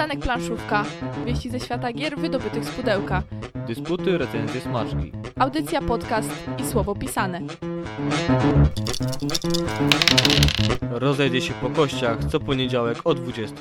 [0.00, 0.84] Przystanek planszówka.
[1.26, 3.22] Wieści ze świata gier wydobytych z pudełka.
[3.66, 5.12] Dysputy, recenzje, smaczki.
[5.38, 7.40] Audycja, podcast i słowo pisane.
[10.90, 13.56] Rozejdzie się po kościach co poniedziałek o 20.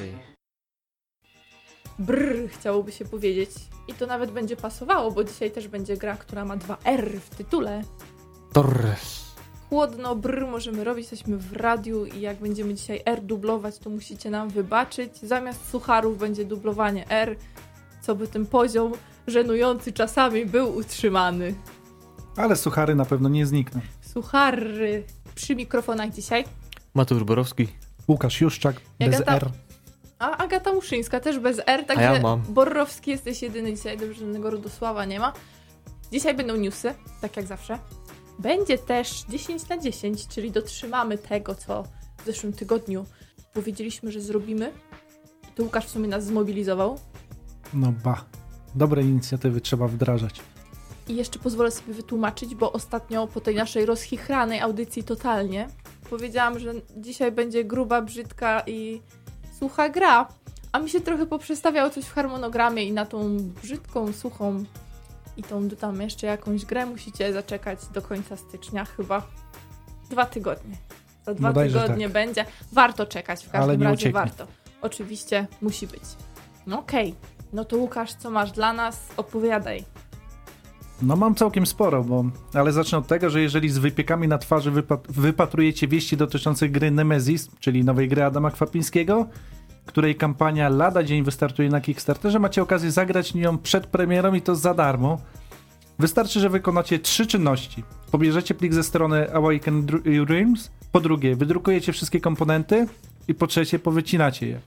[1.99, 3.49] Brr, chciałoby się powiedzieć.
[3.87, 7.35] I to nawet będzie pasowało, bo dzisiaj też będzie gra, która ma dwa R w
[7.35, 7.81] tytule.
[8.53, 9.28] Torres.
[9.69, 14.29] Chłodno, brr, możemy robić, jesteśmy w radiu i jak będziemy dzisiaj R dublować, to musicie
[14.29, 15.17] nam wybaczyć.
[15.17, 17.35] Zamiast sucharów będzie dublowanie R,
[18.01, 18.93] co by ten poziom
[19.27, 21.55] żenujący czasami był utrzymany.
[22.35, 23.81] Ale suchary na pewno nie znikną.
[24.01, 25.03] Suchary
[25.35, 26.45] przy mikrofonach dzisiaj.
[26.93, 27.67] Mateusz Borowski.
[28.07, 29.49] Łukasz Juszczak, bez R.
[30.19, 32.41] A Agata Muszyńska też bez R, także ja mam.
[32.49, 35.33] Borrowski jesteś jedyny dzisiaj, dobrze, żadnego Rodosława nie ma.
[36.11, 37.79] Dzisiaj będą newsy, tak jak zawsze.
[38.39, 41.83] Będzie też 10 na 10, czyli dotrzymamy tego, co
[42.17, 43.05] w zeszłym tygodniu
[43.53, 44.71] powiedzieliśmy, że zrobimy.
[45.55, 46.99] To Łukasz w sumie nas zmobilizował.
[47.73, 48.25] No ba.
[48.75, 50.41] Dobre inicjatywy trzeba wdrażać.
[51.07, 55.67] I jeszcze pozwolę sobie wytłumaczyć, bo ostatnio po tej naszej rozchichranej audycji totalnie
[56.09, 59.01] powiedziałam, że dzisiaj będzie gruba, brzydka i
[59.59, 60.27] sucha gra.
[60.71, 64.63] A mi się trochę poprzestawiało coś w harmonogramie i na tą brzydką, suchą
[65.39, 69.27] i tą tam jeszcze jakąś grę musicie zaczekać do końca stycznia chyba.
[70.09, 70.77] Dwa tygodnie.
[71.25, 72.13] Za dwa Bodajże tygodnie tak.
[72.13, 72.45] będzie.
[72.71, 74.13] Warto czekać, w każdym razie ucieknie.
[74.13, 74.47] warto.
[74.81, 76.03] Oczywiście musi być.
[76.67, 77.15] No okej.
[77.53, 79.07] No to Łukasz, co masz dla nas?
[79.17, 79.83] Opowiadaj.
[81.01, 82.25] No mam całkiem sporo, bo...
[82.53, 85.07] Ale zacznę od tego, że jeżeli z wypiekami na twarzy wypat...
[85.09, 89.27] wypatrujecie wieści dotyczących gry Nemesis, czyli nowej gry Adama Kwapińskiego,
[89.89, 94.55] której kampania lada dzień wystartuje na Kickstarterze, macie okazję zagrać nią przed premierą i to
[94.55, 95.17] za darmo.
[95.99, 97.83] Wystarczy, że wykonacie trzy czynności.
[98.11, 102.87] Pobierzecie plik ze strony Awaken Dr- Realms, po drugie wydrukujecie wszystkie komponenty
[103.27, 104.59] i po trzecie powycinacie je.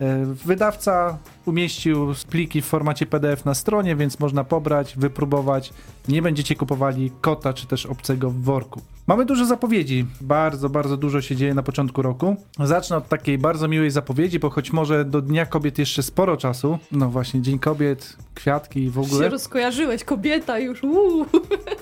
[0.00, 5.72] E, Wydawca umieścił pliki w formacie PDF na stronie, więc można pobrać, wypróbować.
[6.08, 8.80] Nie będziecie kupowali kota czy też obcego w worku.
[9.10, 10.06] Mamy dużo zapowiedzi.
[10.20, 12.36] Bardzo, bardzo dużo się dzieje na początku roku.
[12.64, 16.78] Zacznę od takiej bardzo miłej zapowiedzi, bo choć może do Dnia Kobiet jeszcze sporo czasu.
[16.92, 19.28] No właśnie, Dzień Kobiet, kwiatki i w Się ogóle.
[19.28, 21.26] rozkojarzyłeś, kobieta już, uuu.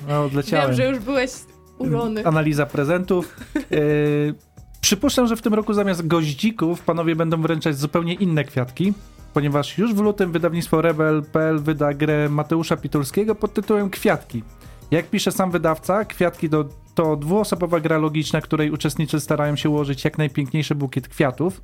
[0.08, 0.66] No, odleciałem.
[0.66, 1.30] Wiem, że już byłeś
[1.78, 2.26] urony.
[2.26, 3.36] Analiza prezentów.
[3.54, 4.34] Yy,
[4.80, 8.92] przypuszczam, że w tym roku zamiast goździków panowie będą wręczać zupełnie inne kwiatki,
[9.34, 14.42] ponieważ już w lutym wydawnictwo Rebel.pl wyda grę Mateusza Pitulskiego pod tytułem Kwiatki.
[14.90, 20.04] Jak pisze sam wydawca, Kwiatki to, to dwuosobowa gra logiczna, której uczestnicy starają się ułożyć
[20.04, 21.60] jak najpiękniejszy bukiet kwiatów.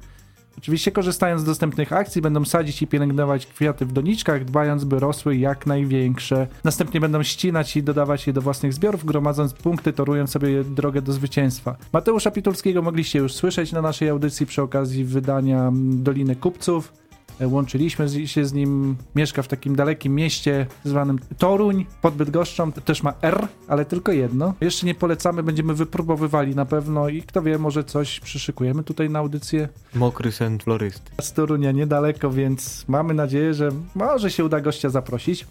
[0.59, 5.37] Oczywiście korzystając z dostępnych akcji będą sadzić i pielęgnować kwiaty w doniczkach, dbając by rosły
[5.37, 6.47] jak największe.
[6.65, 11.13] Następnie będą ścinać i dodawać je do własnych zbiorów, gromadząc punkty, torując sobie drogę do
[11.13, 11.77] zwycięstwa.
[11.93, 16.93] Mateusza Pitulskiego mogliście już słyszeć na naszej audycji przy okazji wydania Doliny Kupców.
[17.41, 22.73] E, Łączyliśmy się z nim, mieszka w takim dalekim mieście zwanym Toruń pod Bydgoszczą.
[22.73, 24.55] Też ma R, ale tylko jedno.
[24.61, 29.19] Jeszcze nie polecamy, będziemy wypróbowywali na pewno i kto wie, może coś przyszykujemy tutaj na
[29.19, 31.11] audycję Mokry sen florysty.
[31.21, 35.47] z Torunia niedaleko, więc mamy nadzieję, że może się uda gościa zaprosić.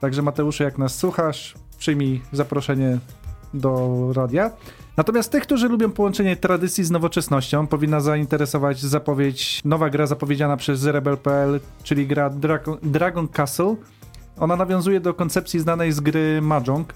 [0.00, 2.98] Także Mateuszu, jak nas słuchasz, przyjmij zaproszenie
[3.54, 4.50] do radia.
[4.96, 10.84] Natomiast tych, którzy lubią połączenie tradycji z nowoczesnością, powinna zainteresować zapowiedź, nowa gra zapowiedziana przez
[10.84, 13.76] Rebel.pl, czyli gra Dragon, Dragon Castle.
[14.38, 16.94] Ona nawiązuje do koncepcji znanej z gry Mahjong.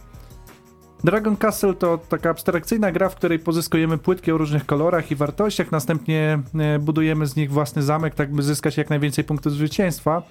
[1.05, 5.73] Dragon Castle to taka abstrakcyjna gra, w której pozyskujemy płytki o różnych kolorach i wartościach,
[5.73, 10.23] następnie e, budujemy z nich własny zamek, tak by zyskać jak najwięcej punktów zwycięstwa.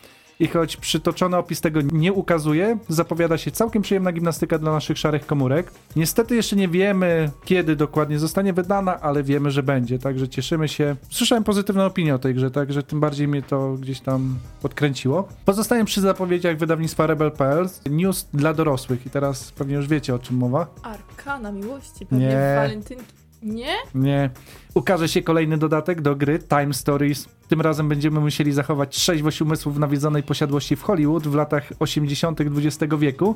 [0.41, 5.25] I choć przytoczony opis tego nie ukazuje, zapowiada się całkiem przyjemna gimnastyka dla naszych szarych
[5.25, 5.71] komórek.
[5.95, 10.95] Niestety jeszcze nie wiemy, kiedy dokładnie zostanie wydana, ale wiemy, że będzie, także cieszymy się.
[11.09, 15.27] Słyszałem pozytywne opinie o tej grze, także tym bardziej mnie to gdzieś tam podkręciło.
[15.45, 17.69] Pozostaję przy zapowiedziach wydawnictwa Rebel.pl.
[17.89, 20.67] News dla dorosłych i teraz pewnie już wiecie o czym mowa.
[20.83, 22.53] Arkana miłości, pewnie Nie.
[22.55, 23.18] walentynki.
[23.43, 23.73] Nie?
[23.95, 24.29] Nie.
[24.73, 27.29] Ukaże się kolejny dodatek do gry Time Stories.
[27.47, 32.39] Tym razem będziemy musieli zachować trzeźwość umysłów nawiedzonej posiadłości w Hollywood w latach 80.
[32.41, 33.35] XX wieku,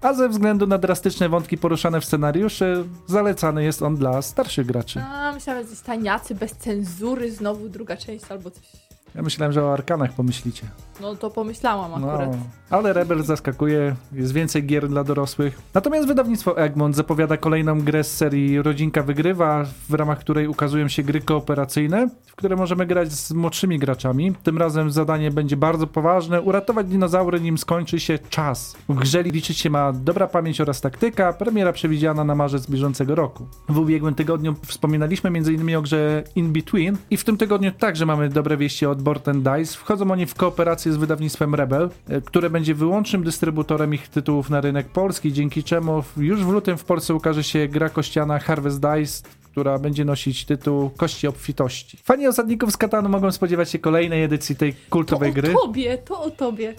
[0.00, 5.00] a ze względu na drastyczne wątki poruszane w scenariuszy, zalecany jest on dla starszych graczy.
[5.00, 8.87] A, myślałem, że taniacy, bez cenzury, znowu druga część albo coś.
[9.18, 10.66] Ja myślałem, że o Arkanach pomyślicie.
[11.00, 12.36] No to pomyślałam No, akurat.
[12.70, 15.58] ale Rebel zaskakuje, jest więcej gier dla dorosłych.
[15.74, 21.02] Natomiast wydawnictwo Egmont zapowiada kolejną grę z serii Rodzinka Wygrywa, w ramach której ukazują się
[21.02, 24.32] gry kooperacyjne, w które możemy grać z młodszymi graczami.
[24.42, 28.76] Tym razem zadanie będzie bardzo poważne, uratować dinozaury nim skończy się czas.
[28.88, 33.46] W grze liczyć się ma dobra pamięć oraz taktyka, premiera przewidziana na marzec bieżącego roku.
[33.68, 35.76] W ubiegłym tygodniu wspominaliśmy m.in.
[35.76, 39.42] o grze In Between i w tym tygodniu także mamy dobre wieści od Board and
[39.42, 39.76] Dice.
[39.78, 44.60] Wchodzą oni w kooperację z wydawnictwem Rebel, e, które będzie wyłącznym dystrybutorem ich tytułów na
[44.60, 49.28] rynek polski, dzięki czemu już w lutym w Polsce ukaże się gra kościana Harvest Dice,
[49.50, 51.98] która będzie nosić tytuł Kości Obfitości.
[52.04, 55.54] Fani osadników z Katanu mogą spodziewać się kolejnej edycji tej kultowej to gry.
[55.56, 56.74] o tobie, to o tobie.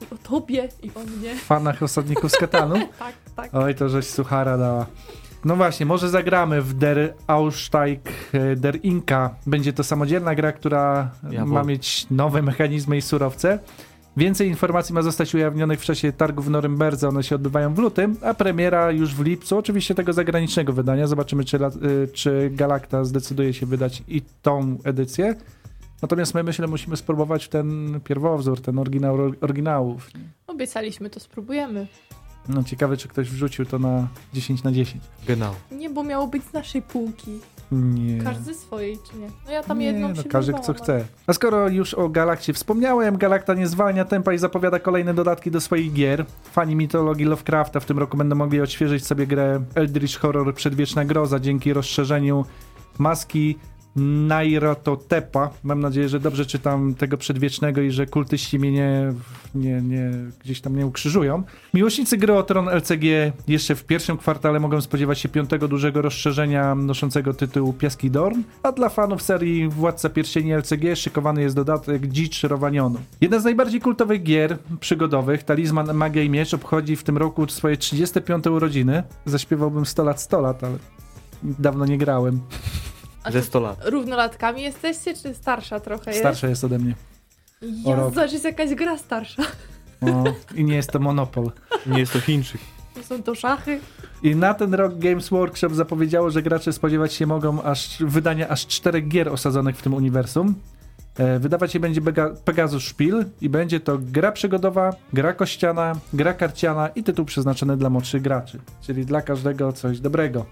[0.00, 1.36] I o tobie, i o mnie.
[1.36, 2.74] Fanach osadników z Katanu.
[2.98, 3.54] Tak, tak.
[3.54, 4.86] Oj, to żeś suchara dała.
[5.44, 8.00] No właśnie, może zagramy w Der Aussteig
[8.32, 9.34] e, der Inka.
[9.46, 11.52] Będzie to samodzielna gra, która Jawohl.
[11.52, 13.58] ma mieć nowe mechanizmy i surowce.
[14.16, 17.08] Więcej informacji ma zostać ujawnionych w czasie targów w Norymberdze.
[17.08, 19.58] One się odbywają w lutym, a premiera już w lipcu.
[19.58, 21.06] Oczywiście tego zagranicznego wydania.
[21.06, 25.34] Zobaczymy, czy, y, czy Galacta zdecyduje się wydać i tą edycję.
[26.02, 30.10] Natomiast my, myślę, musimy spróbować ten pierwowzór, ten oryginał oryginałów.
[30.46, 31.86] Obiecaliśmy, to spróbujemy.
[32.48, 35.04] No ciekawe, czy ktoś wrzucił to na 10 na 10.
[35.26, 35.54] Genau.
[35.70, 37.38] Nie, bo miało być z naszej półki.
[37.72, 38.18] Nie.
[38.18, 39.28] Każdy swojej, czy nie?
[39.46, 41.04] No ja tam nie, jedną no, się każdy co chce.
[41.26, 45.60] A skoro już o Galakcie wspomniałem, Galakta nie zwalnia tempa i zapowiada kolejne dodatki do
[45.60, 46.26] swoich gier.
[46.52, 51.40] Fani mitologii Lovecrafta w tym roku będą mogli odświeżyć sobie grę Eldritch Horror Przedwieczna Groza
[51.40, 52.44] dzięki rozszerzeniu
[52.98, 53.58] maski
[53.96, 55.50] Nairototepa.
[55.62, 59.12] Mam nadzieję, że dobrze czytam tego przedwiecznego i że kultyści mnie nie,
[59.54, 60.10] nie, nie,
[60.44, 61.42] gdzieś tam nie ukrzyżują.
[61.74, 66.74] Miłośnicy gry o Tron LCG jeszcze w pierwszym kwartale mogą spodziewać się piątego dużego rozszerzenia
[66.74, 72.42] noszącego tytuł Piaski Dorn, a dla fanów serii Władca Pierścieni LCG szykowany jest dodatek Dzicz
[72.42, 72.98] Rowanionu.
[73.20, 77.76] Jedna z najbardziej kultowych gier przygodowych, Talizman Magia i Miecz, obchodzi w tym roku swoje
[77.76, 79.02] 35 urodziny.
[79.26, 80.76] Zaśpiewałbym 100 lat 100 lat, ale
[81.42, 82.40] dawno nie grałem.
[83.24, 83.78] A Ze to 100 lat.
[83.84, 86.20] Równolatkami jesteście, czy starsza trochę jest?
[86.22, 86.94] Starsza jest ode mnie.
[88.12, 89.42] znaczy jest jakaś gra starsza.
[90.00, 90.24] O,
[90.54, 91.50] I nie jest to Monopol.
[91.86, 92.60] Nie jest to Chińczyk.
[92.94, 93.80] To są to szachy.
[94.22, 98.66] I na ten rok Games Workshop zapowiedziało, że gracze spodziewać się mogą aż wydania aż
[98.66, 100.54] czterech gier osadzonych w tym uniwersum.
[101.18, 106.34] E, Wydawać się będzie Bega- Pegasus Spiel i będzie to gra przygodowa, gra kościana, gra
[106.34, 108.58] karciana i tytuł przeznaczony dla młodszych graczy.
[108.82, 110.46] Czyli dla każdego coś dobrego.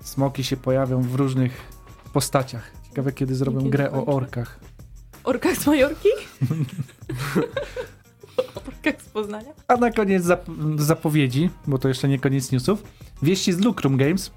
[0.00, 1.77] Smoki się pojawią w różnych
[2.08, 2.72] postaciach.
[2.88, 4.58] Ciekawe kiedy zrobią Kiedy grę o orkach.
[5.24, 6.08] Orkach z Majorki?
[8.68, 9.52] Orkach z Poznania?
[9.68, 12.82] A na koniec zap- zapowiedzi, bo to jeszcze nie koniec newsów.
[13.22, 14.30] Wieści z Lucrum Games.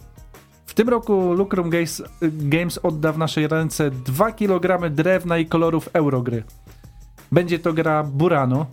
[0.65, 5.89] W tym roku Lucrum Games, Games odda w naszej ręce 2 kg drewna i kolorów
[5.93, 6.43] Eurogry.
[7.31, 8.65] Będzie to gra Burano.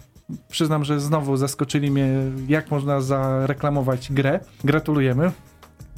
[0.48, 2.08] Przyznam, że znowu zaskoczyli mnie,
[2.48, 4.40] jak można zareklamować grę.
[4.64, 5.32] Gratulujemy.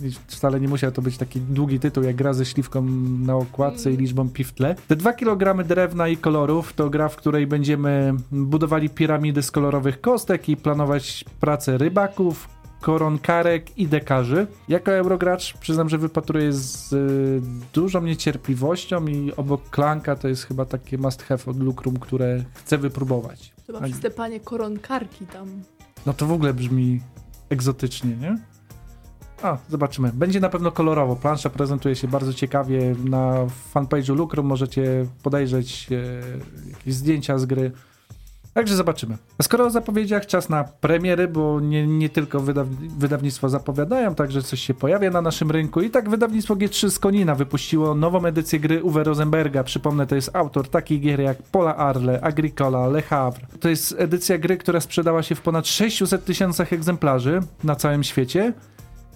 [0.02, 2.82] I Wcale nie musiał to być taki długi tytuł, jak gra ze śliwką
[3.20, 4.74] na okładce i liczbą pi w tle.
[4.88, 10.00] Te 2 kg drewna i kolorów to gra, w której będziemy budowali piramidy z kolorowych
[10.00, 12.48] kostek i planować pracę rybaków,
[12.80, 14.46] koronkarek i dekarzy.
[14.68, 17.40] Jako eurogracz przyznam, że wypatruję z y,
[17.72, 22.78] dużą niecierpliwością i obok Klanka to jest chyba takie must have od Lucrum, które chcę
[22.78, 23.52] wypróbować.
[23.66, 23.88] Chyba Tak.
[23.88, 25.48] przez te panie koronkarki tam.
[26.06, 27.00] No to w ogóle brzmi
[27.50, 28.38] egzotycznie, nie?
[29.42, 30.10] A, zobaczymy.
[30.14, 31.16] Będzie na pewno kolorowo.
[31.16, 32.94] Plansza prezentuje się bardzo ciekawie.
[33.04, 37.72] Na fanpage'u Lucrum możecie podejrzeć e, jakieś zdjęcia z gry.
[38.54, 39.16] Także zobaczymy.
[39.38, 44.60] A skoro o zapowiedziach, czas na premiery, bo nie, nie tylko wydaw zapowiadają, także coś
[44.60, 45.80] się pojawia na naszym rynku.
[45.80, 49.64] I tak wydawnictwo G3 z Konina wypuściło nową edycję gry Uwe Rosenberga.
[49.64, 53.46] Przypomnę, to jest autor takich gier jak Pola Arle, Agricola, Le Havre.
[53.60, 58.52] To jest edycja gry, która sprzedała się w ponad 600 tysiącach egzemplarzy na całym świecie.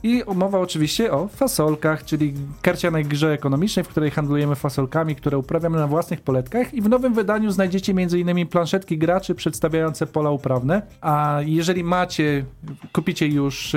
[0.04, 5.78] I mowa oczywiście o fasolkach, czyli karcianej grze ekonomicznej, w której handlujemy fasolkami, które uprawiamy
[5.78, 6.74] na własnych poletkach.
[6.74, 8.46] I w nowym wydaniu znajdziecie m.in.
[8.46, 10.82] planszetki graczy przedstawiające pola uprawne.
[11.00, 12.44] A jeżeli macie,
[12.92, 13.76] kupicie już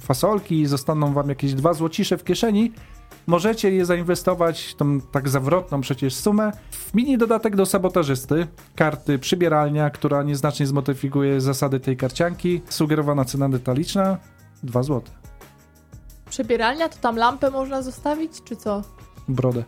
[0.00, 2.72] fasolki i zostaną wam jakieś dwa złocisze w kieszeni,
[3.26, 9.90] możecie je zainwestować, tą tak zawrotną przecież sumę, w mini dodatek do sabotażysty, karty przybieralnia,
[9.90, 12.62] która nieznacznie zmodyfikuje zasady tej karcianki.
[12.68, 14.18] Sugerowana cena detaliczna
[14.62, 15.02] 2 zł.
[16.30, 18.82] Przebieralnia, to tam lampę można zostawić, czy co?
[19.28, 19.64] Brodę.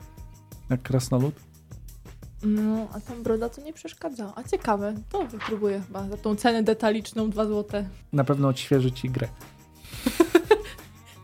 [0.70, 1.34] Jak krasnolud.
[2.42, 4.32] No, a tam broda to nie przeszkadza.
[4.36, 7.84] A ciekawe, to wypróbuję chyba za tą cenę detaliczną 2 zł.
[8.12, 9.28] Na pewno odświeży ci grę.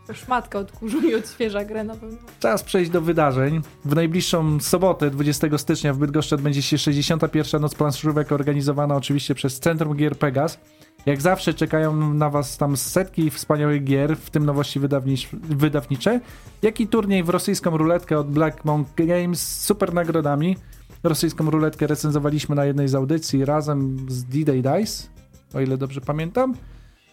[0.06, 2.18] To szmatka od kurzu i odświeża grę na pewno.
[2.40, 3.60] Czas przejść do wydarzeń.
[3.84, 7.60] W najbliższą sobotę, 20 stycznia w Bydgoszczy odbędzie się 61.
[7.60, 10.58] Noc planszówek organizowana oczywiście przez Centrum Gier Pegas.
[11.06, 16.20] Jak zawsze czekają na was tam setki wspaniałych gier, w tym nowości wydawnicz- wydawnicze,
[16.62, 20.56] jak i turniej w rosyjską ruletkę od Black Monk Games z super nagrodami.
[21.02, 25.08] Rosyjską ruletkę recenzowaliśmy na jednej z audycji razem z D-Day Dice,
[25.54, 26.54] o ile dobrze pamiętam.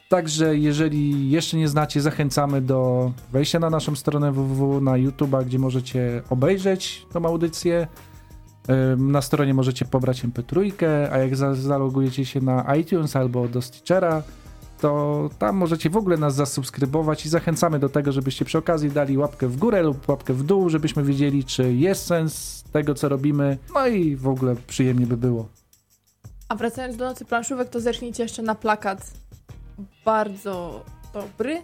[0.09, 5.59] Także jeżeli jeszcze nie znacie, zachęcamy do wejścia na naszą stronę www na YouTube'a, gdzie
[5.59, 7.87] możecie obejrzeć tą audycję.
[8.97, 10.71] Na stronie możecie pobrać MP3,
[11.11, 14.23] a jak za- zalogujecie się na iTunes albo do Stitchera,
[14.81, 19.17] to tam możecie w ogóle nas zasubskrybować i zachęcamy do tego, żebyście przy okazji dali
[19.17, 23.57] łapkę w górę lub łapkę w dół, żebyśmy wiedzieli, czy jest sens tego, co robimy.
[23.75, 25.47] No i w ogóle przyjemnie by było.
[26.49, 29.11] A wracając do Nocy Planszówek, to zerknijcie jeszcze na plakat.
[30.05, 31.61] Bardzo dobry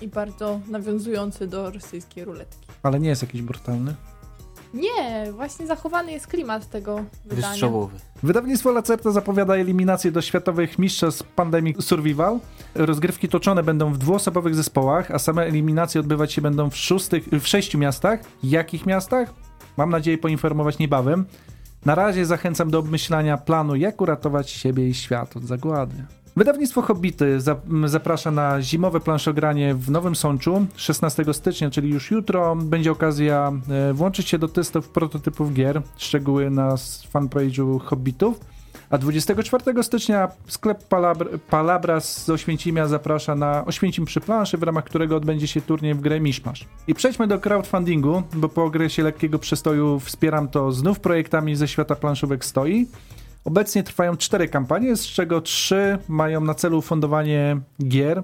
[0.00, 2.66] i bardzo nawiązujący do rosyjskiej ruletki.
[2.82, 3.94] Ale nie jest jakiś brutalny.
[4.74, 7.48] Nie, właśnie zachowany jest klimat tego wydania.
[7.48, 7.98] Wystrzałowy.
[8.22, 12.38] Wydawnictwo Lacerta zapowiada eliminację do światowych mistrzostw Pandemic Survival.
[12.74, 17.46] Rozgrywki toczone będą w dwuosobowych zespołach, a same eliminacje odbywać się będą w, szóstych, w
[17.46, 18.20] sześciu miastach.
[18.42, 19.34] Jakich miastach?
[19.76, 21.24] Mam nadzieję poinformować niebawem.
[21.84, 25.94] Na razie zachęcam do obmyślania planu, jak uratować siebie i świat od zagłady.
[26.36, 27.38] Wydawnictwo Hobbity
[27.84, 32.56] zaprasza na zimowe planszogranie w Nowym Sączu 16 stycznia, czyli już jutro.
[32.56, 36.74] Będzie okazja e, włączyć się do testów prototypów gier, szczegóły na
[37.14, 38.40] fanpage'u Hobbitów.
[38.90, 44.84] A 24 stycznia sklep Palabr- Palabras z Oświęcimia zaprasza na Oświęcim przy planszy, w ramach
[44.84, 46.66] którego odbędzie się turniej w grę Miszmasz.
[46.86, 51.94] I przejdźmy do crowdfundingu, bo po okresie lekkiego przestoju wspieram to znów projektami ze świata
[51.94, 52.86] planszówek stoi.
[53.44, 58.22] Obecnie trwają cztery kampanie, z czego trzy mają na celu fundowanie gier.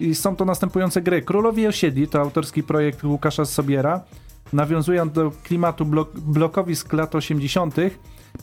[0.00, 1.22] I są to następujące gry.
[1.22, 4.04] Królowi Osiedli to autorski projekt Łukasza Sobiera.
[4.52, 7.76] Nawiązując do klimatu blok blokowisk lat 80.,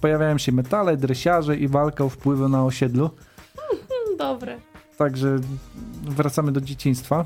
[0.02, 3.10] pojawiają się metale, dresiarze i walka o wpływy na osiedlu.
[4.18, 4.58] Dobre.
[4.98, 5.36] Także
[6.04, 7.26] wracamy do dzieciństwa.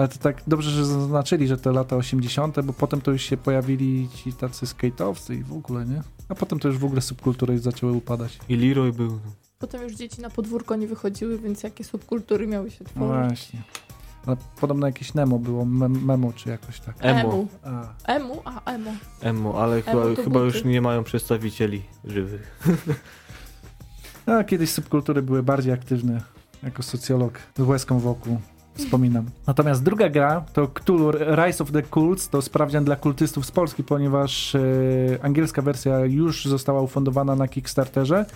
[0.00, 3.36] Ale to tak dobrze, że zaznaczyli, że to lata 80., bo potem to już się
[3.36, 6.02] pojawili ci tacy skate'owcy i w ogóle, nie?
[6.28, 8.38] A potem to już w ogóle subkultury zaczęły upadać.
[8.48, 9.20] I Leroy był.
[9.58, 13.28] Potem już dzieci na podwórko nie wychodziły, więc jakie subkultury miały się No tworzyć?
[13.28, 13.62] właśnie.
[14.26, 16.96] Ale podobno jakieś Nemo było, mem memo czy jakoś tak.
[17.00, 17.46] Emo.
[17.62, 18.42] A, Emu?
[18.44, 18.90] A, emu.
[19.20, 22.60] Emo, ale chyba, to chyba już nie mają przedstawicieli żywych.
[24.26, 26.22] a kiedyś subkultury były bardziej aktywne.
[26.62, 28.40] Jako socjolog z łezką wokół
[28.84, 29.24] wspominam.
[29.46, 33.84] Natomiast druga gra to Cthulhu Rise of the Cults, to sprawdzian dla kultystów z Polski,
[33.84, 34.60] ponieważ e,
[35.22, 38.26] angielska wersja już została ufundowana na Kickstarterze.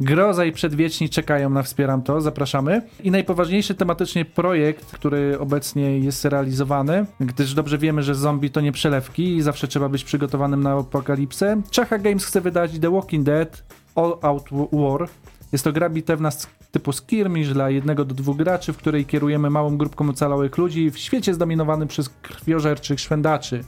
[0.00, 2.82] Groza i Przedwieczni czekają na Wspieram to, zapraszamy.
[3.02, 8.72] I najpoważniejszy tematycznie projekt, który obecnie jest realizowany, gdyż dobrze wiemy, że zombie to nie
[8.72, 11.62] przelewki i zawsze trzeba być przygotowanym na apokalipsę.
[11.70, 13.62] Czacha Games chce wydać The Walking Dead
[13.94, 15.08] All Out War.
[15.54, 19.50] Jest to gra bitewna z typu skirmish dla jednego do dwóch graczy, w której kierujemy
[19.50, 23.64] małą grupką ocalałych ludzi w świecie zdominowanym przez krwiożerczych szwendaczy.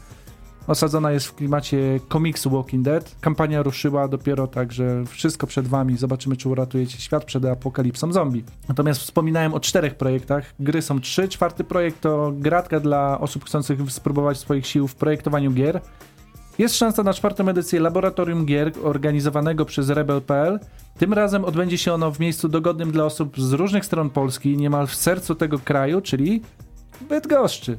[0.66, 3.16] Osadzona jest w klimacie komiksu Walking Dead.
[3.20, 5.96] Kampania ruszyła dopiero tak, że wszystko przed wami.
[5.96, 8.44] Zobaczymy, czy uratujecie świat przed apokalipsą zombie.
[8.68, 10.54] Natomiast wspominałem o czterech projektach.
[10.60, 11.28] Gry są trzy.
[11.28, 15.80] Czwarty projekt to gratka dla osób chcących spróbować swoich sił w projektowaniu gier.
[16.58, 20.60] Jest szansa na czwartą edycję Laboratorium Gier organizowanego przez Rebel.pl.
[20.98, 24.86] Tym razem odbędzie się ono w miejscu dogodnym dla osób z różnych stron Polski, niemal
[24.86, 26.42] w sercu tego kraju, czyli
[27.08, 27.78] Bydgoszczy.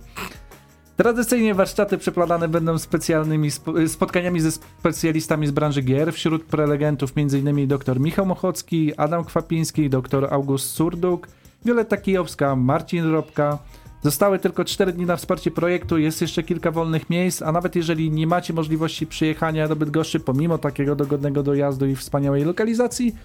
[0.97, 6.13] Tradycyjnie warsztaty przeplatane będą specjalnymi spo- spotkaniami ze specjalistami z branży gier.
[6.13, 7.67] Wśród prelegentów m.in.
[7.67, 11.27] dr Michał Mochocki, Adam Kwapiński, dr August Surduk,
[11.65, 13.57] Wioletta Kijowska, Marcin Robka.
[14.03, 18.11] Zostały tylko 4 dni na wsparcie projektu, jest jeszcze kilka wolnych miejsc, a nawet jeżeli
[18.11, 23.15] nie macie możliwości przyjechania do Bydgoszczy, pomimo takiego dogodnego dojazdu i wspaniałej lokalizacji,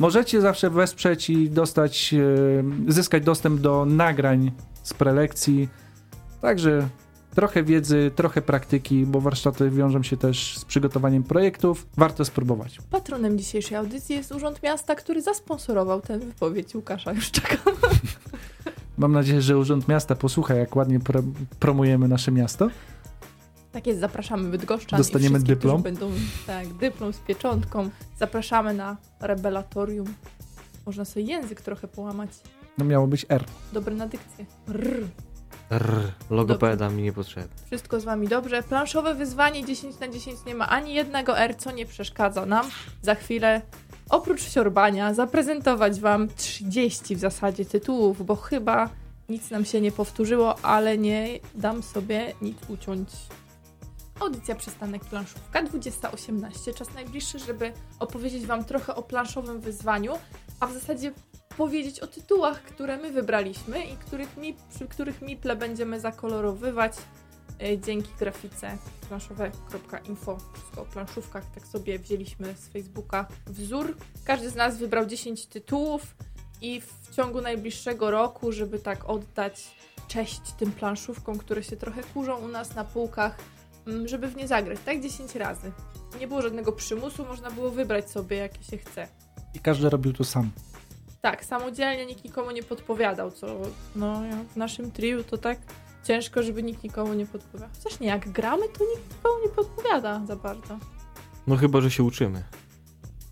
[0.00, 2.14] możecie zawsze wesprzeć i dostać,
[2.88, 5.68] e, zyskać dostęp do nagrań z prelekcji.
[6.40, 6.88] Także
[7.34, 11.86] trochę wiedzy, trochę praktyki, bo warsztaty wiążą się też z przygotowaniem projektów.
[11.96, 12.78] Warto spróbować.
[12.90, 17.56] Patronem dzisiejszej audycji jest Urząd Miasta, który zasponsorował tę wypowiedź Łukasza Juszczaka.
[18.98, 21.22] Mam nadzieję, że Urząd Miasta posłucha, jak ładnie pro
[21.60, 22.68] promujemy nasze miasto.
[23.72, 25.82] Tak jest, zapraszamy Bydgoszczan Dostaniemy dyplom.
[25.82, 26.10] będą,
[26.46, 27.90] tak, dyplom z pieczątką.
[28.18, 30.06] Zapraszamy na rebelatorium.
[30.86, 32.30] Można sobie język trochę połamać.
[32.78, 33.44] No miało być R.
[33.72, 34.46] Dobre na dykcję.
[34.68, 35.06] Rrr.
[35.70, 37.56] Rrr, logopeda mi niepotrzebny.
[37.66, 38.62] Wszystko z wami dobrze.
[38.62, 42.66] Planszowe wyzwanie 10 na 10 nie ma ani jednego R, co nie przeszkadza nam.
[43.02, 43.62] Za chwilę,
[44.10, 48.90] oprócz siorbania, zaprezentować wam 30 w zasadzie tytułów, bo chyba
[49.28, 53.08] nic nam się nie powtórzyło, ale nie dam sobie nic uciąć.
[54.20, 56.74] Audycja Przystanek Planszówka 2018.
[56.74, 60.12] Czas najbliższy, żeby opowiedzieć wam trochę o planszowym wyzwaniu,
[60.60, 61.12] a w zasadzie
[61.56, 66.92] powiedzieć o tytułach, które my wybraliśmy i których mi, przy których miple będziemy zakolorowywać
[67.78, 70.38] dzięki grafice planszowe.info.
[70.54, 73.96] Wszystko o planszówkach, tak sobie wzięliśmy z Facebooka wzór.
[74.24, 76.14] Każdy z nas wybrał 10 tytułów
[76.60, 79.70] i w ciągu najbliższego roku, żeby tak oddać
[80.08, 83.38] cześć tym planszówkom, które się trochę kurzą u nas na półkach,
[83.86, 85.72] mm, żeby w nie zagrać, tak 10 razy.
[86.20, 89.08] nie było żadnego przymusu, można było wybrać sobie, jakie się chce.
[89.54, 90.50] I każdy robił to sam.
[91.20, 93.46] Tak, samodzielnie nikt nikomu nie podpowiadał, co
[93.96, 94.22] no
[94.54, 95.58] w naszym triu to tak
[96.08, 97.68] ciężko, żeby nikt nikomu nie podpowiadał.
[97.84, 100.78] Chociaż nie, jak gramy, to nikt nikomu nie podpowiada za bardzo.
[101.46, 102.42] No chyba, że się uczymy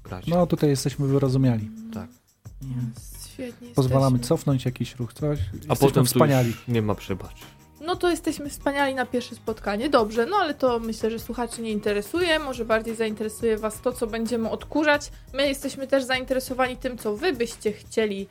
[0.04, 0.26] grać.
[0.26, 1.70] No tutaj jesteśmy wyrozumiali.
[1.94, 2.08] Tak.
[2.62, 4.36] Jest, świetnie Pozwalamy jesteśmy.
[4.36, 5.38] cofnąć jakiś ruch, coś.
[5.38, 6.54] A Jesteśmy potem wspaniali.
[6.68, 7.36] nie ma przebacz.
[7.80, 9.90] No to jesteśmy wspaniali na pierwsze spotkanie.
[9.90, 12.38] Dobrze, no ale to myślę, że słuchaczy nie interesuje.
[12.38, 15.10] Może bardziej zainteresuje Was to, co będziemy odkurzać.
[15.34, 18.26] My jesteśmy też zainteresowani tym, co Wy byście chcieli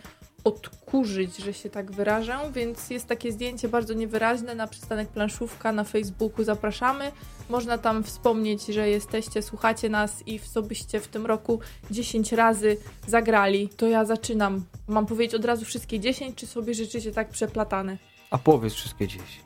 [0.46, 5.84] odkurzyć, że się tak wyrażę, więc jest takie zdjęcie bardzo niewyraźne na przystanek planszówka na
[5.84, 6.44] Facebooku.
[6.44, 7.12] Zapraszamy.
[7.50, 11.60] Można tam wspomnieć, że jesteście, słuchacie nas i w co byście w tym roku
[11.92, 13.70] 10 razy zagrali.
[13.70, 14.66] To ja zaczynam.
[14.88, 17.98] Mam powiedzieć od razu wszystkie 10, czy sobie życzycie tak przeplatane?
[18.32, 19.46] A powiedz wszystkie 10.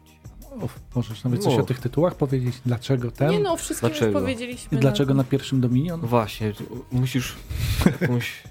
[0.61, 1.61] O, możesz nawet coś Mów.
[1.61, 2.55] o tych tytułach powiedzieć?
[2.65, 3.31] Dlaczego ten?
[3.31, 4.11] Nie no, wszystkim Dlaczego?
[4.11, 4.77] już powiedzieliśmy.
[4.77, 5.17] I dlaczego na...
[5.17, 6.01] na pierwszym Dominion?
[6.01, 6.53] No właśnie,
[6.91, 7.35] musisz
[8.01, 8.43] jakąś...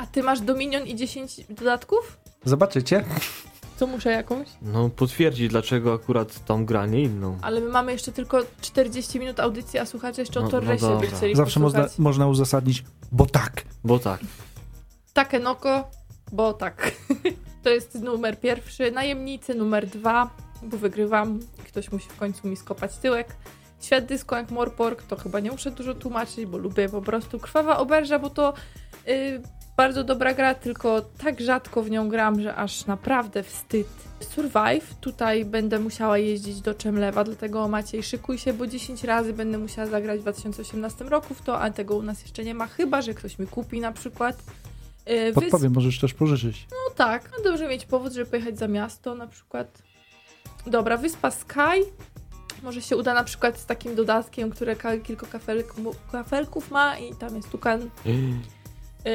[0.00, 2.18] A ty masz Dominion i 10 dodatków?
[2.44, 3.04] Zobaczycie.
[3.78, 4.48] To muszę jakąś.
[4.62, 7.38] No potwierdzić, dlaczego akurat tą gra, nie inną.
[7.42, 10.86] Ale my mamy jeszcze tylko 40 minut audycji, a słuchacze jeszcze o No- no Torresie
[10.86, 11.10] by dobra.
[11.16, 13.62] chcieli Zawsze można, można uzasadnić, bo tak.
[13.84, 14.20] Bo tak.
[15.12, 15.90] Takenoko,
[16.32, 16.92] bo tak.
[17.64, 18.90] to jest numer pierwszy.
[18.90, 20.30] Najemnicy numer dwa,
[20.62, 21.40] bo wygrywam.
[21.68, 23.36] Ktoś musi w końcu mi skopać tyłek.
[23.80, 27.38] Świat dysco jak Morpork, to chyba nie muszę dużo tłumaczyć, bo lubię po prostu.
[27.38, 28.54] Krwawa oberża, bo to
[29.08, 29.42] y,
[29.80, 33.88] bardzo dobra gra, tylko tak rzadko w nią gram, że aż naprawdę wstyd.
[34.20, 39.58] Survive, tutaj będę musiała jeździć do Czemlewa, dlatego Maciej szykuj się, bo 10 razy będę
[39.58, 43.02] musiała zagrać w 2018 roku w to, a tego u nas jeszcze nie ma, chyba,
[43.02, 44.36] że ktoś mi kupi na przykład.
[45.10, 46.66] Y, wys- Podpowiem, możesz też pożyczyć.
[46.70, 49.82] no tak, no dobrze mieć powód, żeby pojechać za miasto na przykład.
[50.66, 51.84] Dobra, wyspa Sky.
[52.62, 57.14] Może się uda na przykład z takim dodatkiem, które ka- kilka kafelku- kafelków ma i
[57.14, 57.80] tam jest tukan.
[58.06, 58.59] Y,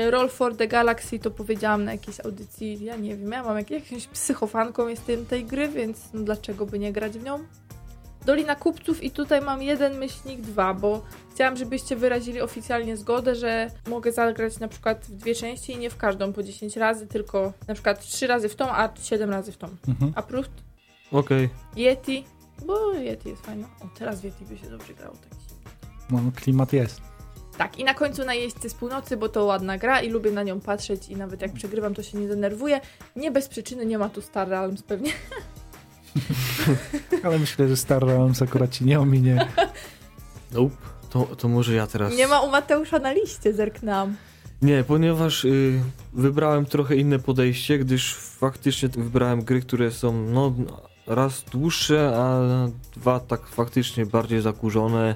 [0.10, 3.72] Roll for the Galaxy to powiedziałam na jakiejś audycji, ja nie wiem, ja mam jak,
[3.72, 7.40] jakąś psychofanką jestem tej gry, więc no dlaczego by nie grać w nią?
[8.26, 11.02] Dolina Kupców i tutaj mam jeden myślnik dwa, bo
[11.34, 15.90] chciałam, żebyście wyrazili oficjalnie zgodę, że mogę zagrać na przykład w dwie części i nie
[15.90, 19.52] w każdą po 10 razy, tylko na przykład 3 razy w tą, a 7 razy
[19.52, 19.68] w tą.
[19.88, 20.12] Mhm.
[20.16, 20.52] Approved?
[21.12, 21.50] Okej.
[21.76, 22.26] Yeti?
[22.66, 23.68] Bo Yeti jest fajna.
[23.82, 25.14] O, teraz w Yeti by się dobrze grało.
[25.14, 25.40] Tak.
[26.10, 27.15] No, klimat jest.
[27.58, 30.60] Tak, i na końcu najeźdźcy z północy, bo to ładna gra i lubię na nią
[30.60, 32.82] patrzeć i nawet jak przegrywam, to się nie denerwuję.
[33.16, 35.12] Nie bez przyczyny nie ma tu Star Realms pewnie.
[37.24, 39.48] Ale myślę, że Star Realms akurat ci nie ominie.
[40.52, 40.76] Nope.
[41.10, 42.18] To, to może ja teraz...
[42.18, 44.16] Nie ma u Mateusza na liście, zerknęłam.
[44.62, 45.82] Nie, ponieważ y,
[46.14, 50.54] wybrałem trochę inne podejście, gdyż faktycznie wybrałem gry, które są no
[51.08, 52.42] raz dłuższe, a
[52.96, 55.16] dwa tak faktycznie bardziej zakurzone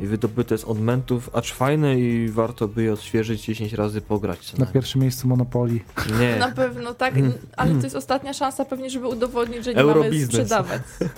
[0.00, 4.54] i wydobyte z odmentów, acz fajne i warto by je odświeżyć 10 razy pograć.
[4.58, 5.80] Na pierwszym miejscu Monopoly.
[6.20, 7.32] Nie, Na pewno tak, Mm.
[7.56, 10.28] ale to jest ostatnia szansa pewnie, żeby udowodnić, że nie mamy Eurobiznes.
[10.28, 10.82] sprzedawać.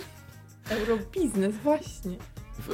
[0.70, 2.16] Eurobiznes, właśnie.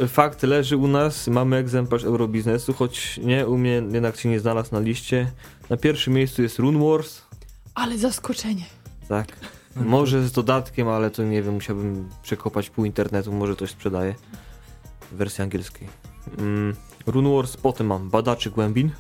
[0.09, 4.69] Fakt leży u nas, mamy egzemplarz Eurobiznesu, choć nie, u mnie jednak się nie znalazł
[4.75, 5.31] na liście.
[5.71, 7.23] Na pierwszym miejscu jest Rune Wars,
[7.75, 8.65] Ale zaskoczenie.
[9.09, 9.27] tak.
[9.77, 14.15] Może z dodatkiem, ale to nie wiem, musiałbym przekopać pół internetu, może coś sprzedaje
[15.13, 15.89] w wersji angielskiej.
[16.39, 18.91] Mm, Rune Wars, potem mam Badaczy Głębin,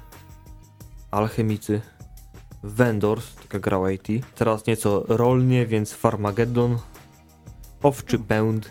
[1.10, 1.80] Alchemicy,
[2.62, 4.08] Vendors, taka gra IT.
[4.34, 6.78] Teraz nieco rolnie, więc Farmageddon,
[7.82, 8.70] Owczy Pęd,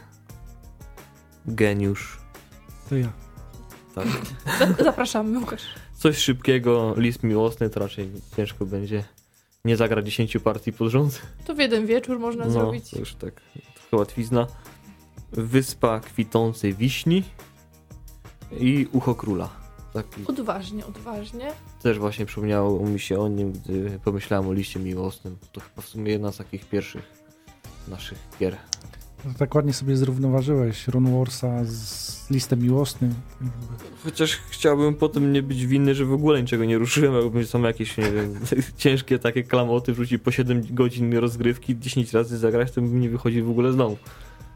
[1.45, 2.17] Geniusz,
[2.89, 3.12] To ja.
[3.95, 4.08] tak.
[4.78, 5.62] Za- Zapraszamy, Łukasz.
[5.97, 9.04] Coś szybkiego, list miłosny, to raczej ciężko będzie
[9.65, 11.21] nie zagrać 10 partii pod rząd.
[11.45, 12.89] To w jeden wieczór można No, zrobić.
[12.91, 13.41] to już tak
[13.75, 14.47] trochę łatwizna.
[15.32, 17.24] Wyspa kwitącej wiśni
[18.60, 19.50] i ucho króla.
[19.94, 21.52] Taki Odważnie, odważnie.
[21.82, 25.38] też właśnie przypomniało mi się o nim, gdy pomyślałem o liście miłosnym.
[25.52, 27.04] To chyba w sumie jedna z takich pierwszych
[27.88, 28.58] naszych gier.
[29.26, 33.13] No, tak ładnie sobie zrównoważyłeś Rune Warsa z listem miłosnym.
[34.04, 37.98] Chociaż chciałbym potem nie być winny, że w ogóle niczego nie ruszyłem, jakby są jakieś,
[37.98, 38.39] nie wiem,
[38.78, 43.46] ciężkie takie klamoty, wrzucić po 7 godzin rozgrywki, 10 razy zagrać, to bym nie wychodził
[43.46, 43.98] w ogóle z domu.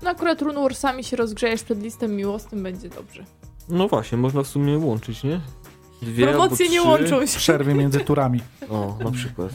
[0.03, 3.23] No akurat Rune Warsami się rozgrzejesz przed listem miłosnym, będzie dobrze.
[3.69, 5.39] No właśnie, można w sumie łączyć, nie?
[6.01, 7.37] Dwie Promocje nie łączą się.
[7.37, 8.39] przerwie między turami.
[8.69, 9.49] O, na przykład.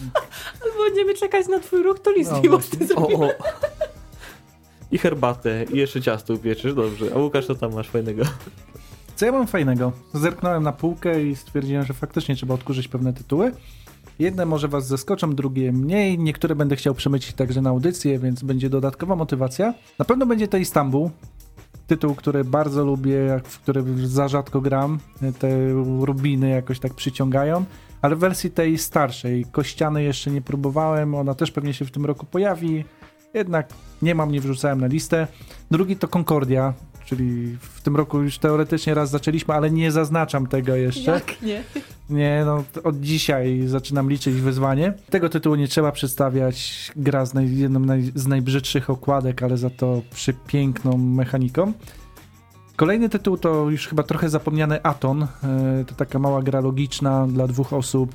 [0.64, 3.24] Albo będziemy czekać na twój ruch, to list No, miłosny zrobimy.
[3.24, 3.32] O, o.
[4.90, 7.06] I herbatę, i jeszcze ciasto upieczysz, dobrze.
[7.14, 8.22] A Łukasz, co tam masz fajnego?
[9.16, 9.92] Co ja mam fajnego?
[10.14, 13.52] Zerknąłem na półkę i stwierdziłem, że faktycznie trzeba odkurzyć pewne tytuły.
[14.18, 16.18] Jedne może was zaskoczą, drugie mniej.
[16.18, 19.74] Niektóre będę chciał przemycić także na audycję, więc będzie dodatkowa motywacja.
[19.98, 21.11] Na pewno będzie to Istanbul.
[21.87, 24.98] tytuł, który bardzo lubię, w który za rzadko gram.
[25.38, 27.64] Te rubiny jakoś tak przyciągają.
[28.02, 32.07] Ale w wersji tej starszej, kościany jeszcze nie próbowałem, ona też pewnie się w tym
[32.07, 32.85] roku pojawi.
[33.35, 33.68] Jednak
[34.02, 35.26] nie mam, nie wrzucałem na listę.
[35.70, 36.74] Drugi to Concordia,
[37.08, 41.10] czyli w tym roku już teoretycznie raz zaczęliśmy, ale nie zaznaczam tego jeszcze.
[41.10, 41.64] Jak nie?
[42.10, 44.92] Nie, no od dzisiaj zaczynam liczyć wyzwanie.
[45.10, 46.92] Tego tytułu nie trzeba przedstawiać.
[46.96, 51.72] Gra z naj, jedną naj, z najbrzydszych okładek, ale za to przepiękną mechaniką.
[52.76, 55.22] Kolejny tytuł to już chyba trochę zapomniany Aton.
[55.22, 55.26] E,
[55.86, 58.14] to taka mała gra logiczna dla dwóch osób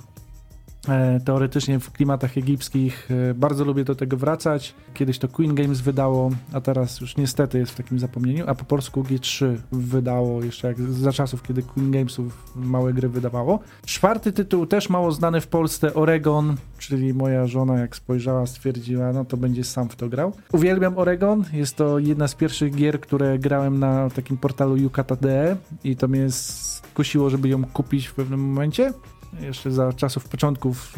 [1.26, 3.10] teoretycznie w klimatach egipskich.
[3.30, 4.76] E, bardzo lubię do tego wracać.
[4.94, 8.66] Kiedyś to Queen Games wydało, a teraz już niestety jest w takim zapomnieniu, a po
[8.66, 13.60] polsku G3 wydało jeszcze jak za czasów, kiedy Queen Gamesów małe gry wydawało.
[13.86, 19.26] Czwarty tytuł też mało znany w Polsce, Oregon, czyli moja żona jak spojrzała stwierdziła, no
[19.26, 20.34] to będzie sam w to grał.
[20.52, 25.96] Uwielbiam Oregon, jest to jedna z pierwszych gier, które grałem na takim portalu Yukata.de i
[25.96, 28.94] to mnie skusiło, żeby ją kupić w pewnym momencie
[29.42, 30.96] jeszcze za czasów początków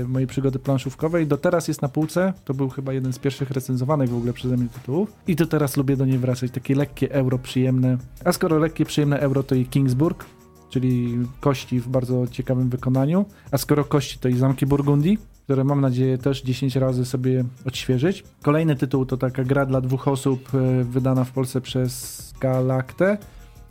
[0.00, 1.26] e, mojej przygody planszówkowej.
[1.26, 2.32] Do teraz jest na półce.
[2.44, 5.12] To był chyba jeden z pierwszych recenzowanych w ogóle przeze mnie tytułów.
[5.26, 6.50] I do teraz lubię do niej wracać.
[6.50, 7.98] Takie lekkie euro, przyjemne.
[8.24, 10.24] A skoro lekkie, przyjemne euro, to i Kingsburg,
[10.70, 13.24] czyli kości w bardzo ciekawym wykonaniu.
[13.50, 18.24] A skoro kości, to i Zamki Burgundii, które mam nadzieję też 10 razy sobie odświeżyć.
[18.42, 23.18] Kolejny tytuł to taka gra dla dwóch osób, e, wydana w Polsce przez Galaktę.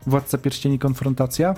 [0.07, 1.55] Władca Pierścieni Konfrontacja.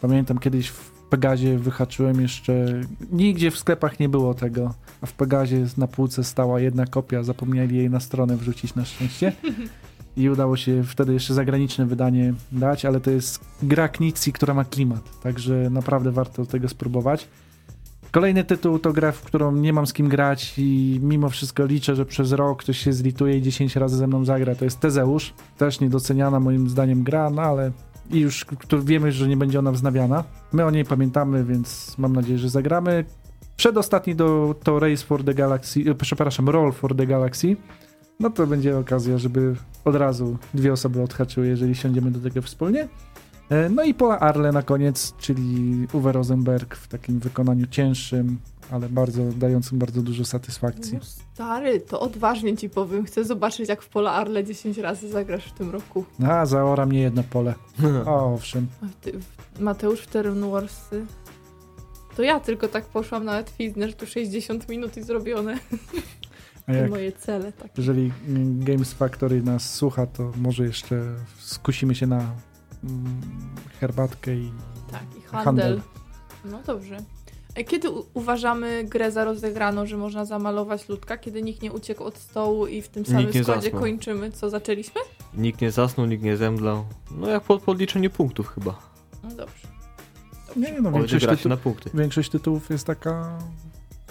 [0.00, 2.80] Pamiętam kiedyś w Pegazie wyhaczyłem jeszcze.
[3.12, 4.74] Nigdzie w sklepach nie było tego.
[5.00, 9.32] A w Pegazie na półce stała jedna kopia, zapomnieli jej na stronę wrzucić na szczęście.
[10.16, 14.64] I udało się wtedy jeszcze zagraniczne wydanie dać, ale to jest gra Knitsi, która ma
[14.64, 15.20] klimat.
[15.22, 17.28] Także naprawdę warto tego spróbować.
[18.10, 21.96] Kolejny tytuł to gra, w którą nie mam z kim grać i mimo wszystko liczę,
[21.96, 24.54] że przez rok ktoś się zlituje i 10 razy ze mną zagra.
[24.54, 25.34] To jest Tezeusz.
[25.58, 27.72] Też niedoceniana moim zdaniem gra, no ale
[28.10, 28.46] i już
[28.82, 30.24] wiemy, że nie będzie ona wznawiana.
[30.52, 33.04] My o niej pamiętamy, więc mam nadzieję, że zagramy.
[33.56, 37.56] Przedostatni do, to Race for the Galaxy, e, przepraszam, Roll for the Galaxy.
[38.20, 42.88] No to będzie okazja, żeby od razu dwie osoby odhaczyły, jeżeli siądziemy do tego wspólnie.
[43.50, 48.38] E, no i Pola Arle na koniec, czyli Uwe Rosenberg w takim wykonaniu cięższym,
[48.70, 50.94] ale bardzo dającym bardzo dużo satysfakcji.
[50.94, 53.04] No stary, to odważnie ci powiem.
[53.04, 56.04] Chcę zobaczyć, jak w Pola Arle 10 razy zagrasz w tym roku.
[56.28, 57.54] A, zaora mnie jedno pole.
[58.06, 58.66] O, owszem.
[59.00, 59.12] Ty,
[59.60, 61.06] Mateusz w Terran Warsy.
[62.16, 65.58] To ja tylko tak poszłam nawet Fizner, że tu 60 minut i zrobione.
[66.66, 67.52] A jak, moje cele.
[67.52, 67.78] Tak.
[67.78, 68.12] Jeżeli
[68.58, 71.02] Games Factory nas słucha, to może jeszcze
[71.38, 72.34] skusimy się na
[72.84, 73.20] mm,
[73.80, 74.52] herbatkę i,
[74.90, 75.44] tak, i handel.
[75.44, 75.80] handel.
[76.44, 76.96] No dobrze.
[77.66, 81.18] Kiedy uważamy grę za rozegraną, że można zamalować ludka?
[81.18, 83.80] Kiedy nikt nie uciekł od stołu i w tym samym składzie zasnął.
[83.80, 85.00] kończymy, co zaczęliśmy?
[85.34, 86.84] Nikt nie zasnął, nikt nie zemdlał.
[87.10, 88.78] No jak po podliczeniu punktów chyba.
[89.22, 89.68] No dobrze.
[90.46, 90.72] dobrze.
[90.72, 91.90] Nie, no większość, tytu na punkty.
[91.94, 93.38] większość tytułów jest taka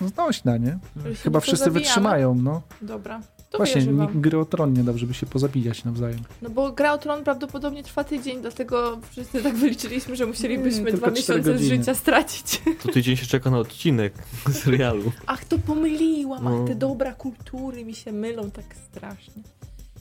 [0.01, 0.79] znośna, nie?
[1.23, 1.85] Chyba wszyscy zabijamy.
[1.85, 2.61] wytrzymają, no.
[2.81, 3.21] Dobra.
[3.51, 3.81] To Właśnie,
[4.15, 6.19] gry o tron nie dobrze by się pozabijać nawzajem.
[6.41, 10.97] No bo gra o tron prawdopodobnie trwa tydzień, dlatego wszyscy tak wyliczyliśmy, że musielibyśmy nie,
[10.97, 12.61] dwa miesiące z życia stracić.
[12.83, 14.13] To tydzień się czeka na odcinek
[14.51, 15.11] serialu.
[15.25, 16.43] Ach, to pomyliłam.
[16.43, 16.59] No.
[16.61, 19.43] Ach, te dobra kultury mi się mylą tak strasznie.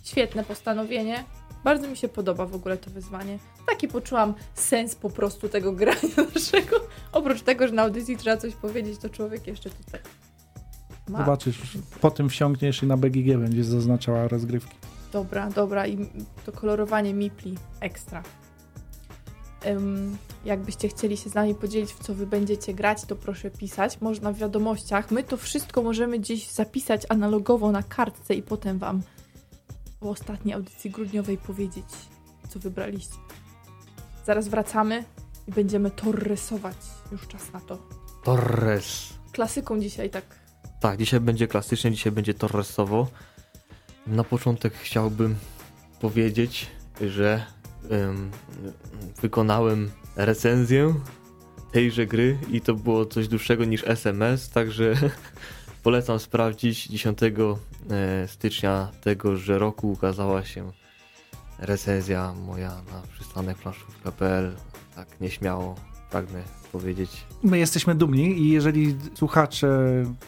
[0.05, 1.25] Świetne postanowienie.
[1.65, 3.39] Bardzo mi się podoba w ogóle to wyzwanie.
[3.67, 6.77] Taki poczułam sens po prostu tego grania naszego.
[7.13, 10.01] Oprócz tego, że na audycji trzeba coś powiedzieć, to człowiek jeszcze tutaj
[11.09, 11.19] ma.
[11.19, 14.77] Zobaczysz, po tym wsiąkniesz i na BGG będziesz zaznaczała rozgrywki.
[15.13, 16.11] Dobra, dobra i
[16.47, 18.23] to kolorowanie Mipli ekstra.
[19.67, 24.01] Um, jakbyście chcieli się z nami podzielić, w co wy będziecie grać, to proszę pisać.
[24.01, 25.11] Można w wiadomościach.
[25.11, 29.03] My to wszystko możemy gdzieś zapisać analogowo na kartce i potem wam
[30.01, 31.85] o ostatniej audycji grudniowej powiedzieć,
[32.49, 33.17] co wybraliście.
[34.27, 35.05] Zaraz wracamy
[35.49, 36.77] i będziemy torresować.
[37.13, 37.79] Już czas na to.
[38.25, 39.09] Torres.
[39.33, 40.40] Klasyką dzisiaj tak
[40.81, 43.07] tak, dzisiaj będzie klasycznie, dzisiaj będzie torresowo.
[44.07, 45.37] Na początek chciałbym
[46.01, 46.67] powiedzieć,
[47.01, 47.47] że
[49.23, 50.95] wykonałem recenzję
[51.73, 54.95] tejże gry i to było coś dłuższego niż SMS, także
[55.83, 56.87] polecam sprawdzić.
[56.87, 60.73] 10 e, stycznia tegoże roku ukazała się
[61.59, 64.57] recenzja moja na przystanek planszówka.pl.
[64.95, 66.43] Tak nieśmiało pragnę
[66.73, 67.27] powiedzieć.
[67.43, 69.69] My jesteśmy dumni i jeżeli słuchacze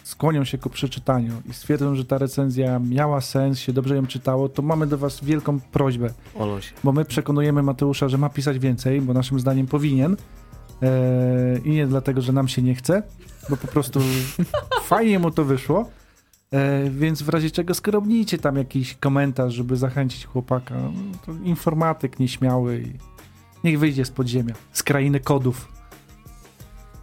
[0.03, 4.49] skłonią się ku przeczytaniu i stwierdzą, że ta recenzja miała sens, się dobrze ją czytało,
[4.49, 6.11] to mamy do was wielką prośbę.
[6.85, 10.17] Bo my przekonujemy Mateusza, że ma pisać więcej, bo naszym zdaniem powinien.
[10.83, 13.03] Eee, I nie dlatego, że nam się nie chce,
[13.51, 14.01] bo po prostu
[14.93, 15.91] fajnie mu to wyszło.
[16.53, 20.75] E, więc w razie czego skrobnijcie tam jakiś komentarz, żeby zachęcić chłopaka.
[20.75, 20.93] No,
[21.27, 23.12] to informatyk nieśmiały i
[23.65, 25.69] niech wyjdzie z podziemia, z krainy kodów.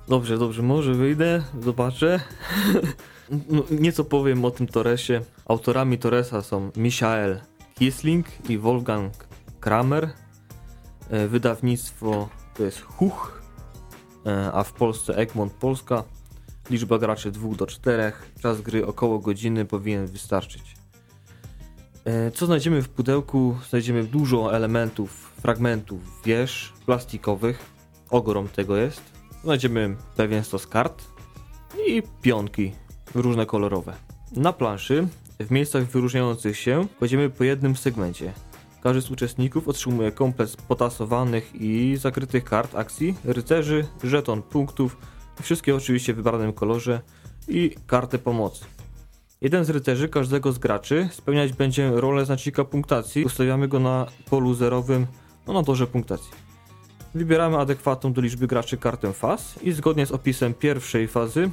[0.08, 2.20] Dobrze, dobrze, może wyjdę, zobaczę.
[3.50, 5.22] no, nieco powiem o tym Toresie.
[5.46, 7.40] Autorami Toresa są Michael
[7.76, 9.14] Kiesling i Wolfgang
[9.60, 10.10] Kramer.
[11.10, 13.42] E, wydawnictwo to jest Huch,
[14.26, 16.04] e, a w Polsce Egmont Polska.
[16.70, 18.12] Liczba graczy 2 do 4.
[18.42, 20.76] Czas gry około godziny powinien wystarczyć.
[22.06, 23.58] E, co znajdziemy w pudełku?
[23.70, 27.66] Znajdziemy dużo elementów, fragmentów wież plastikowych.
[28.10, 29.02] Ogrom tego jest.
[29.44, 31.04] Znajdziemy pewien stos kart
[31.88, 32.72] i pionki
[33.16, 33.94] różne kolorowe.
[34.36, 35.08] Na planszy,
[35.40, 38.34] w miejscach wyróżniających się, kładziemy po jednym segmencie.
[38.84, 44.98] Każdy z uczestników otrzymuje komplet potasowanych i zakrytych kart akcji, rycerzy, żeton punktów,
[45.42, 47.02] wszystkie oczywiście w wybranym kolorze
[47.48, 48.66] i kartę pomocy.
[49.42, 53.26] Jeden z rycerzy każdego z graczy spełniać będzie rolę znacznika punktacji.
[53.26, 55.08] Ustawiamy go na polu zerowym,
[55.48, 56.32] no na torze punktacji.
[57.16, 61.50] Wybieramy adekwatną do liczby graczy kartę faz i zgodnie z opisem pierwszej fazy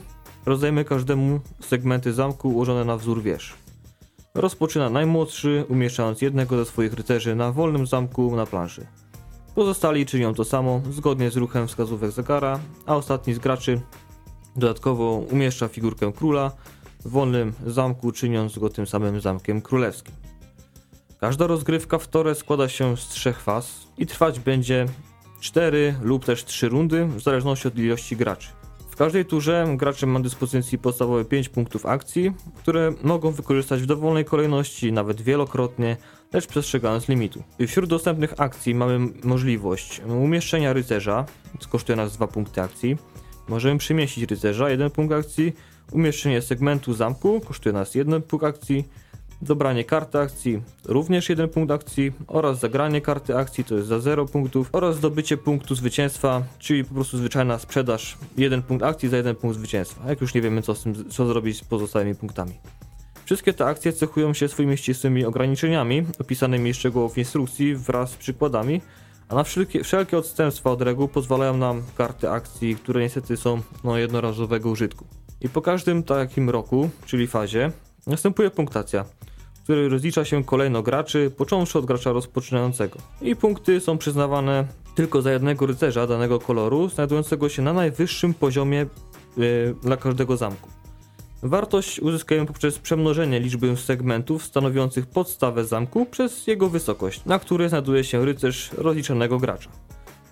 [0.47, 3.55] rozdajemy każdemu segmenty zamku ułożone na wzór wież.
[4.35, 8.87] Rozpoczyna najmłodszy, umieszczając jednego ze swoich rycerzy na wolnym zamku na planszy.
[9.55, 13.81] Pozostali czynią to samo, zgodnie z ruchem wskazówek zegara, a ostatni z graczy
[14.57, 16.53] dodatkowo umieszcza figurkę króla
[17.05, 20.15] w wolnym zamku, czyniąc go tym samym zamkiem królewskim.
[21.21, 24.87] Każda rozgrywka w Tore składa się z trzech faz i trwać będzie
[25.41, 28.49] 4 lub też 3 rundy, w zależności od ilości graczy.
[28.91, 34.25] W każdej turze gracze ma dyspozycji podstawowe 5 punktów akcji, które mogą wykorzystać w dowolnej
[34.25, 35.97] kolejności, nawet wielokrotnie,
[36.33, 37.43] lecz przestrzegając limitu.
[37.67, 41.25] Wśród dostępnych akcji mamy możliwość umieszczenia rycerza,
[41.61, 42.97] co kosztuje nas 2 punkty akcji.
[43.49, 45.53] Możemy przemieścić rycerza, 1 punkt akcji,
[45.93, 48.89] umieszczenie segmentu zamku, kosztuje nas 1 punkt akcji,
[49.43, 54.27] dobranie karty akcji, również 1 punkt akcji oraz zagranie karty akcji, to jest za 0
[54.27, 59.37] punktów oraz zdobycie punktu zwycięstwa, czyli po prostu zwyczajna sprzedaż 1 punkt akcji za 1
[59.37, 62.53] punkt zwycięstwa, jak już nie wiemy co, z tym, co zrobić z pozostałymi punktami.
[63.25, 68.81] Wszystkie te akcje cechują się swoimi ścisłymi ograniczeniami, opisanymi szczegółowo w instrukcji wraz z przykładami,
[69.29, 73.99] a na wszelkie, wszelkie odstępstwa od reguł pozwalają nam karty akcji, które niestety są no,
[73.99, 75.07] jednorazowego użytku.
[75.41, 77.73] I po każdym takim roku, czyli fazie,
[78.07, 79.05] następuje punktacja,
[79.67, 82.99] której rozlicza się kolejno graczy, począwszy od gracza rozpoczynającego.
[83.23, 88.87] I punkty są przyznawane tylko za jednego rycerza danego koloru, znajdującego się na najwyższym poziomie
[89.37, 90.71] yy, dla każdego zamku.
[91.43, 98.05] Wartość uzyskujemy poprzez przemnożenie liczby segmentów stanowiących podstawę zamku przez jego wysokość, na której znajduje
[98.05, 99.71] się rycerz rozliczonego gracza.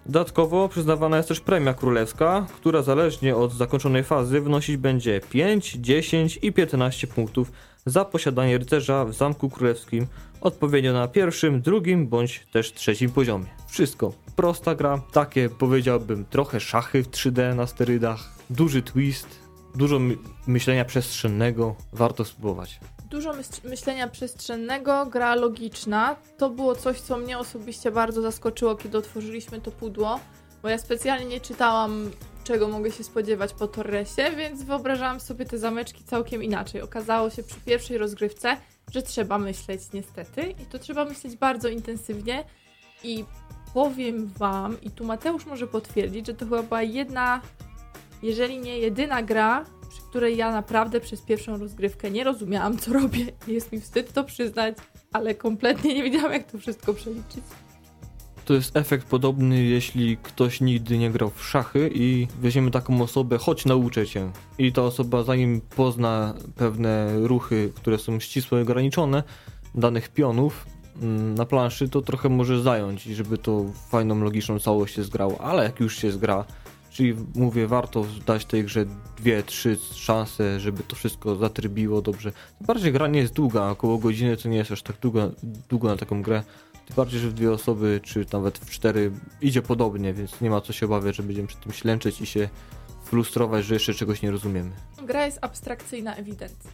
[0.06, 6.38] Dodatkowo przyznawana jest też premia królewska, która zależnie od zakończonej fazy wynosić będzie 5, 10
[6.42, 7.52] i 15 punktów
[7.86, 10.06] za posiadanie rycerza w Zamku Królewskim
[10.40, 13.46] odpowiednio na pierwszym, drugim bądź też trzecim poziomie.
[13.68, 14.12] Wszystko.
[14.36, 18.20] Prosta gra, takie powiedziałbym trochę szachy w 3D na sterydach,
[18.50, 19.28] duży twist,
[19.74, 20.16] dużo my
[20.46, 22.80] myślenia przestrzennego, warto spróbować.
[23.10, 26.16] Dużo myśl myślenia przestrzennego, gra logiczna.
[26.38, 30.20] To było coś, co mnie osobiście bardzo zaskoczyło, kiedy otworzyliśmy to pudło,
[30.62, 32.10] bo ja specjalnie nie czytałam,
[32.44, 36.82] czego mogę się spodziewać po Torresie, więc wyobrażałam sobie te zameczki całkiem inaczej.
[36.82, 38.56] Okazało się przy pierwszej rozgrywce,
[38.92, 42.44] że trzeba myśleć niestety i to trzeba myśleć bardzo intensywnie
[43.02, 43.24] i
[43.74, 47.40] powiem Wam, i tu Mateusz może potwierdzić, że to chyba była jedna,
[48.22, 53.26] jeżeli nie jedyna gra, przy której ja naprawdę przez pierwszą rozgrywkę nie rozumiałam, co robię.
[53.46, 54.76] Jest mi wstyd to przyznać,
[55.12, 57.44] ale kompletnie nie wiedziałam, jak to wszystko przeliczyć.
[58.44, 63.38] To jest efekt podobny, jeśli ktoś nigdy nie grał w szachy i weźmiemy taką osobę,
[63.38, 64.30] chodź nauczę cię.
[64.58, 69.22] I ta osoba zanim pozna pewne ruchy, które są ścisłe ograniczone,
[69.74, 70.66] danych pionów
[71.02, 75.40] mm, na planszy, to trochę może zająć, żeby to fajną, logiczną całość się zgrało.
[75.40, 76.44] Ale jak już się zgra,
[76.90, 82.32] czyli mówię, warto dać tej grze dwie, trzy szanse, żeby to wszystko zatrybiło dobrze.
[82.60, 85.30] Bardziej gra nie jest długa, około godziny to nie jest aż tak długo,
[85.68, 86.42] długo na taką grę.
[86.86, 90.60] Tym bardziej, że w dwie osoby, czy nawet w cztery idzie podobnie, więc nie ma
[90.60, 92.48] co się obawiać, że będziemy przy tym ślęczyć i się
[93.04, 94.70] frustrować, że jeszcze czegoś nie rozumiemy.
[95.02, 96.70] Gra jest abstrakcyjna ewidentnie.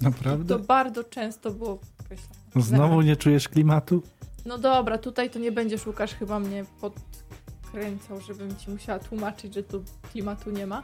[0.00, 0.58] Naprawdę?
[0.58, 2.34] to bardzo często było podkreślane.
[2.56, 4.02] Znowu nie czujesz klimatu?
[4.46, 9.62] No dobra, tutaj to nie będziesz Łukasz chyba mnie podkręcał, żebym ci musiała tłumaczyć, że
[9.62, 10.82] tu klimatu nie ma.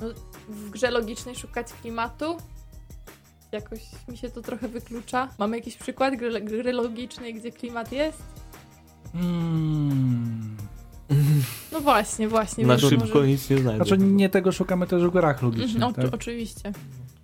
[0.00, 0.06] No,
[0.48, 2.36] w grze logicznej szukać klimatu
[3.52, 5.28] jakoś mi się to trochę wyklucza.
[5.38, 8.22] Mamy jakiś przykład gry, gry logicznej, gdzie klimat jest?
[9.14, 10.56] Mm.
[11.72, 12.66] No właśnie, właśnie.
[12.66, 13.84] Na szybko może- nic nie znajdę.
[13.84, 16.10] Znaczy nie tego szukamy też w grach logicznych, Mhm, o, tak?
[16.10, 16.72] to, oczywiście.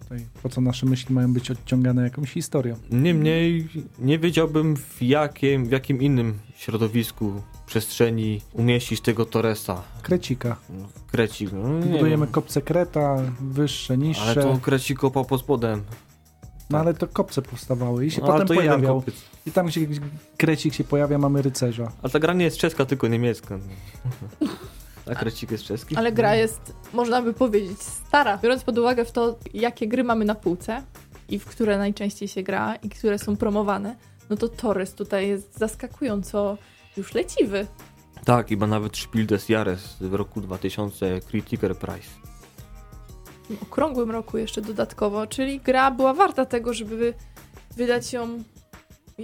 [0.03, 2.77] Tutaj, po co nasze myśli mają być odciągane jakąś historią?
[2.91, 9.83] Niemniej nie wiedziałbym w jakim, w jakim innym środowisku, przestrzeni umieścić tego Torresa.
[10.03, 10.57] Krecika.
[10.71, 14.23] No, Krecik, no, Budujemy kopce kreta, wyższe, niższe.
[14.23, 15.83] Ale to Krecik kopał pod spodem.
[16.71, 19.03] No ale to kopce powstawały i się No, potem pojawiał.
[19.47, 19.87] I tam, gdzie
[20.37, 21.93] krecik się pojawia, mamy rycerza.
[22.03, 23.59] Ale ta gra nie jest czeska, tylko niemiecka.
[25.11, 25.97] A Krecik jest czeski?
[25.97, 28.39] Ale gra jest, można by powiedzieć, stara.
[28.39, 30.83] Biorąc pod uwagę w to, jakie gry mamy na półce
[31.29, 33.97] i w które najczęściej się gra i które są promowane,
[34.31, 36.59] no to Torres tutaj jest zaskakująco
[36.97, 37.67] już leciwy.
[38.25, 42.26] Tak, chyba nawet Spiel des Jahres w roku 2000 Critiker Prize.
[43.49, 47.15] Tym okrągłym roku jeszcze dodatkowo, czyli gra była warta tego, żeby
[47.77, 48.29] wydać ją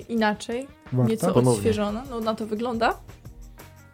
[0.09, 1.11] inaczej, Warta?
[1.11, 1.51] nieco Ponownie.
[1.59, 2.03] odświeżona.
[2.11, 2.99] No na to wygląda.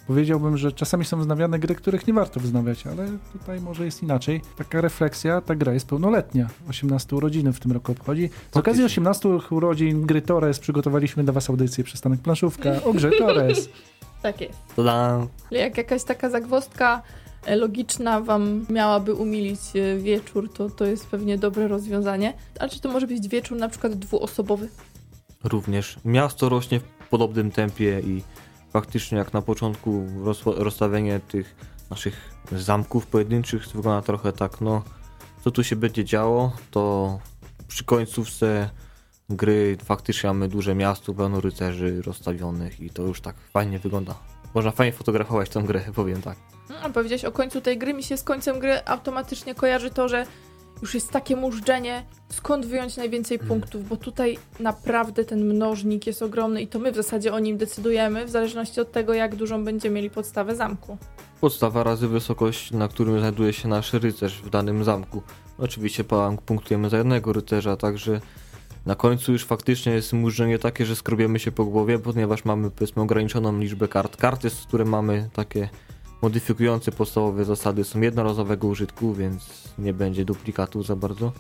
[0.06, 4.40] Powiedziałbym, że czasami są wznawiane gry, których nie warto wznawiać, ale tutaj może jest inaczej.
[4.58, 6.48] Taka refleksja, ta gra jest pełnoletnia.
[6.70, 8.28] 18 urodziny w tym roku obchodzi.
[8.28, 8.84] Z okazji Faktycznie.
[8.84, 13.68] 18 urodzin gry Torres przygotowaliśmy dla Was audycję Przystanek Planszówka o grze Torres.
[14.22, 14.58] Tak jest.
[15.50, 21.38] Jak jakaś taka zagwozdka e, logiczna wam miałaby umilić e, wieczór, to to jest pewnie
[21.38, 22.35] dobre rozwiązanie.
[22.59, 24.68] Ale czy to może być wieczór na przykład dwuosobowy?
[25.44, 28.22] Również miasto rośnie w podobnym tempie i
[28.70, 30.07] faktycznie jak na początku
[30.46, 31.57] rozstawienie tych
[31.90, 34.83] naszych zamków pojedynczych wygląda trochę tak, no
[35.44, 37.18] co tu się będzie działo, to
[37.68, 38.70] przy końcówce
[39.31, 44.14] gry faktycznie mamy duże miasto, pełno rycerzy rozstawionych i to już tak fajnie wygląda.
[44.54, 46.37] Można fajnie fotografować tą grę, powiem tak.
[46.70, 50.08] Mm, A powiedziałeś o końcu tej gry, mi się z końcem gry automatycznie kojarzy to,
[50.08, 50.26] że
[50.82, 53.48] już jest takie mużdżenie, skąd wyjąć najwięcej Mhm.
[53.61, 57.56] punktów, bo tutaj naprawdę ten mnożnik jest ogromny i to my w zasadzie o nim
[57.56, 60.98] decydujemy, w zależności od tego, jak dużą będziemy mieli podstawę zamku.
[61.40, 65.22] Podstawa razy wysokość, na którym znajduje się nasz rycerz w danym zamku.
[65.58, 66.04] Oczywiście
[66.46, 68.20] punktujemy za jednego rycerza, także
[68.88, 73.03] na końcu już faktycznie jest murzenie takie, że skrobiemy się po głowie, ponieważ mamy powiedzmy
[73.03, 74.16] ograniczoną liczbę kart.
[74.16, 75.68] Karty, z które mamy takie
[76.22, 81.33] modyfikujące podstawowe zasady są jednorazowego użytku, więc nie będzie duplikatów za bardzo.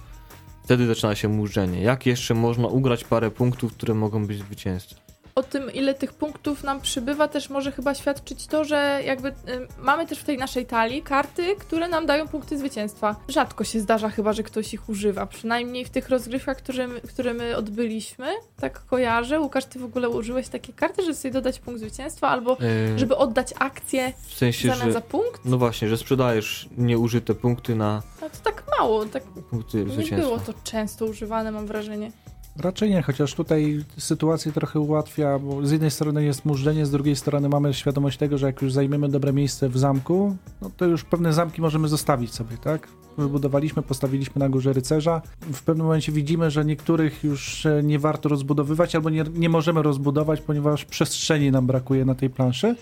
[0.64, 1.82] Wtedy zaczyna się murzenie.
[1.82, 5.07] Jak jeszcze można ugrać parę punktów, które mogą być zwycięstwem?
[5.38, 9.32] O tym, ile tych punktów nam przybywa, też może chyba świadczyć to, że jakby y,
[9.78, 13.16] mamy też w tej naszej talii karty, które nam dają punkty zwycięstwa.
[13.28, 15.26] Rzadko się zdarza chyba, że ktoś ich używa.
[15.26, 18.26] Przynajmniej w tych rozgrywkach, które my, które my odbyliśmy,
[18.60, 19.40] tak kojarzę.
[19.40, 23.16] Łukasz, ty w ogóle użyłeś takie karty, żeby sobie dodać punkt zwycięstwa, albo Yy, żeby
[23.16, 24.92] oddać akcję w sensie, że...
[24.92, 25.44] za punkt?
[25.44, 30.38] No właśnie, że sprzedajesz nieużyte punkty na No to tak mało, tak punkty nie było
[30.38, 32.12] to często używane, mam wrażenie.
[32.58, 37.16] Raczej nie, chociaż tutaj sytuację trochę ułatwia, bo z jednej strony jest mużdżenie, z drugiej
[37.16, 41.04] strony mamy świadomość tego, że jak już zajmiemy dobre miejsce w zamku, no to już
[41.04, 42.88] pewne zamki możemy zostawić sobie, tak?
[43.18, 45.22] Wybudowaliśmy, postawiliśmy na górze rycerza.
[45.40, 49.82] W pewnym momencie widzimy, że niektórych już e, nie warto rozbudowywać albo nie, nie możemy
[49.82, 52.76] rozbudować, ponieważ przestrzeni nam brakuje na tej planszy.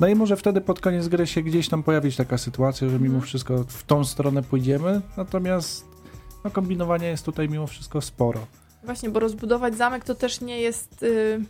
[0.00, 3.14] No i może wtedy pod koniec gry się gdzieś tam pojawić taka sytuacja, że mimo
[3.14, 3.22] Mhm.
[3.22, 5.84] wszystko w tą stronę pójdziemy, natomiast
[6.44, 8.40] no, kombinowania jest tutaj mimo wszystko sporo.
[8.82, 11.02] Właśnie, bo rozbudować zamek to też nie jest.
[11.02, 11.40] y,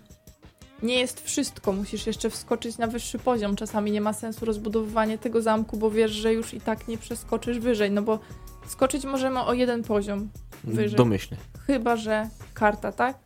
[0.83, 1.73] nie jest wszystko.
[1.73, 3.57] Musisz jeszcze wskoczyć na wyższy poziom.
[3.57, 7.59] Czasami nie ma sensu rozbudowywanie tego zamku, bo wiesz, że już i tak nie przeskoczysz
[7.59, 7.91] wyżej.
[7.91, 8.19] No bo
[8.67, 10.29] skoczyć możemy o jeden poziom.
[10.65, 10.97] wyżej.
[10.97, 11.39] Domyślnie.
[11.67, 13.19] Chyba, że karta, tak?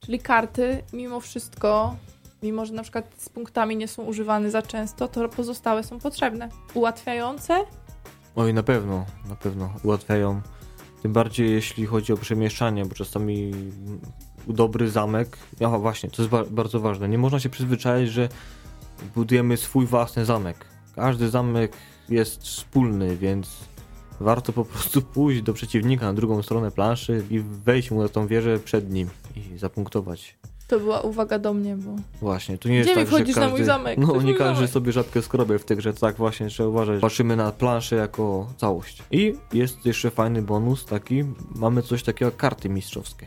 [0.00, 1.96] Czyli karty, mimo wszystko,
[2.42, 6.48] mimo że na przykład z punktami nie są używane za często, to pozostałe są potrzebne.
[6.74, 7.64] Ułatwiające
[8.36, 10.40] Oj, na pewno, na pewno ułatwiają.
[11.06, 13.52] Tym bardziej jeśli chodzi o przemieszczanie, bo czasami
[14.46, 15.38] dobry zamek.
[15.60, 17.08] Ja właśnie, to jest ba- bardzo ważne.
[17.08, 18.28] Nie można się przyzwyczaić, że
[19.14, 20.66] budujemy swój własny zamek.
[20.94, 21.72] Każdy zamek
[22.08, 23.56] jest wspólny, więc
[24.20, 28.26] warto po prostu pójść do przeciwnika na drugą stronę planszy i wejść mu na tą
[28.26, 30.38] wieżę przed nim i zapunktować.
[30.66, 33.50] To była uwaga do mnie, bo Właśnie, to nie jest Gdzie tak, że wchodzisz każdy...
[33.50, 33.98] na mój zamek?
[33.98, 34.70] No, nie każdy zamek.
[34.70, 37.00] sobie rzadko skrobie w tej grze, tak właśnie trzeba uważać.
[37.00, 39.02] Patrzymy na planszę jako całość.
[39.10, 41.24] I jest jeszcze fajny bonus taki,
[41.54, 43.26] mamy coś takiego jak karty mistrzowskie.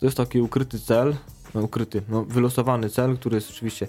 [0.00, 1.16] To jest taki ukryty cel,
[1.54, 3.88] no ukryty, no wylosowany cel, który jest oczywiście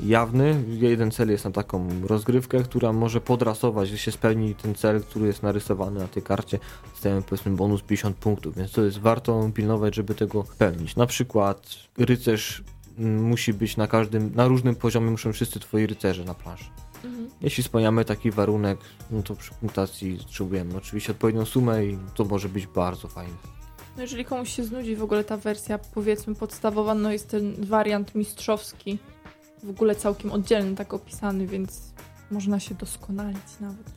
[0.00, 0.64] jawny.
[0.68, 5.26] Jeden cel jest na taką rozgrywkę, która może podrasować, że się spełni ten cel, który
[5.26, 6.58] jest narysowany na tej karcie.
[6.90, 10.96] Dostajemy powiedzmy bonus 50 punktów, więc to jest warto pilnować, żeby tego pełnić.
[10.96, 12.64] Na przykład rycerz
[12.98, 16.70] mm, musi być na każdym, na różnym poziomie muszą wszyscy twoi rycerze na planszy.
[17.04, 17.28] mhm.
[17.40, 18.78] Jeśli spełniamy taki warunek,
[19.10, 23.34] no to przy punktacji potrzebujemy oczywiście odpowiednią sumę i to może być bardzo fajne.
[23.96, 28.14] No jeżeli komuś się znudzi w ogóle ta wersja, powiedzmy podstawowa, no jest ten wariant
[28.14, 28.98] mistrzowski,
[29.62, 31.92] w ogóle całkiem oddzielny, tak opisany, więc
[32.30, 33.90] można się doskonalić nawet.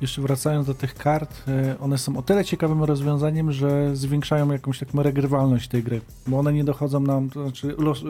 [0.00, 4.78] jeszcze wracając do tych kart, e, one są o tyle ciekawym rozwiązaniem, że zwiększają jakąś
[4.78, 8.04] taką regrywalność tej gry, bo one nie dochodzą nam, to znaczy los, e,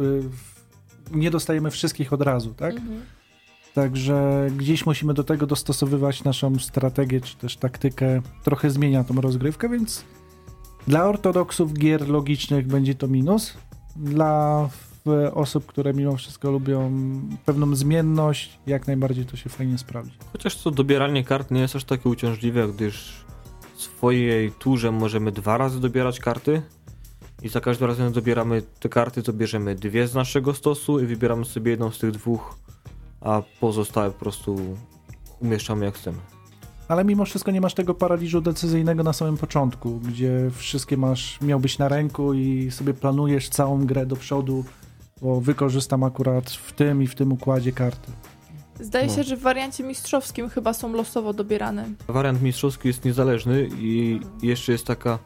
[1.16, 2.74] nie dostajemy wszystkich od razu, tak?
[2.74, 3.00] Mhm.
[3.74, 8.22] Także gdzieś musimy do tego dostosowywać naszą strategię, czy też taktykę.
[8.44, 10.04] Trochę zmienia tą rozgrywkę, więc
[10.86, 13.54] dla ortodoksów gier logicznych będzie to minus.
[13.96, 14.68] Dla
[15.34, 16.92] osób, które mimo wszystko lubią
[17.46, 20.18] pewną zmienność, jak najbardziej to się fajnie sprawdzi.
[20.32, 23.24] Chociaż to dobieranie kart nie jest aż takie uciążliwe, gdyż
[23.76, 26.62] w swojej turze możemy dwa razy dobierać karty
[27.42, 31.44] i za każdym razem dobieramy te karty, to bierzemy dwie z naszego stosu i wybieramy
[31.44, 32.56] sobie jedną z tych dwóch,
[33.20, 34.56] a pozostałe po prostu
[35.40, 36.18] umieszczamy jak chcemy.
[36.88, 41.78] Ale mimo wszystko nie masz tego paraliżu decyzyjnego na samym początku, gdzie wszystkie masz, miałbyś
[41.78, 44.64] na ręku i sobie planujesz całą grę do przodu,
[45.22, 48.12] bo wykorzystam akurat w tym i w tym układzie karty.
[48.80, 49.14] Zdaje No.
[49.14, 51.88] się, że w wariancie mistrzowskim chyba są losowo dobierane.
[52.08, 55.18] Wariant mistrzowski jest niezależny i jeszcze jest taka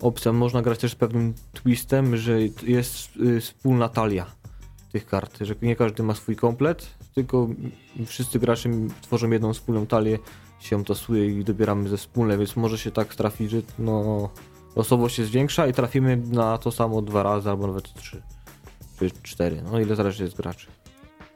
[0.00, 4.26] opcja, można grać też z pewnym twistem, że jest y, wspólna talia
[4.92, 7.48] tych kart, że nie każdy ma swój komplet, tylko
[8.06, 8.68] wszyscy gracze
[9.00, 10.18] tworzą jedną wspólną talię,
[10.60, 14.30] się tasuje i dobieramy ze wspólne, więc może się tak trafić, że no,
[14.76, 18.22] losowość się zwiększa i trafimy na to samo dwa razy albo nawet trzy
[18.98, 20.66] czy cztery, no ile zależy od graczy.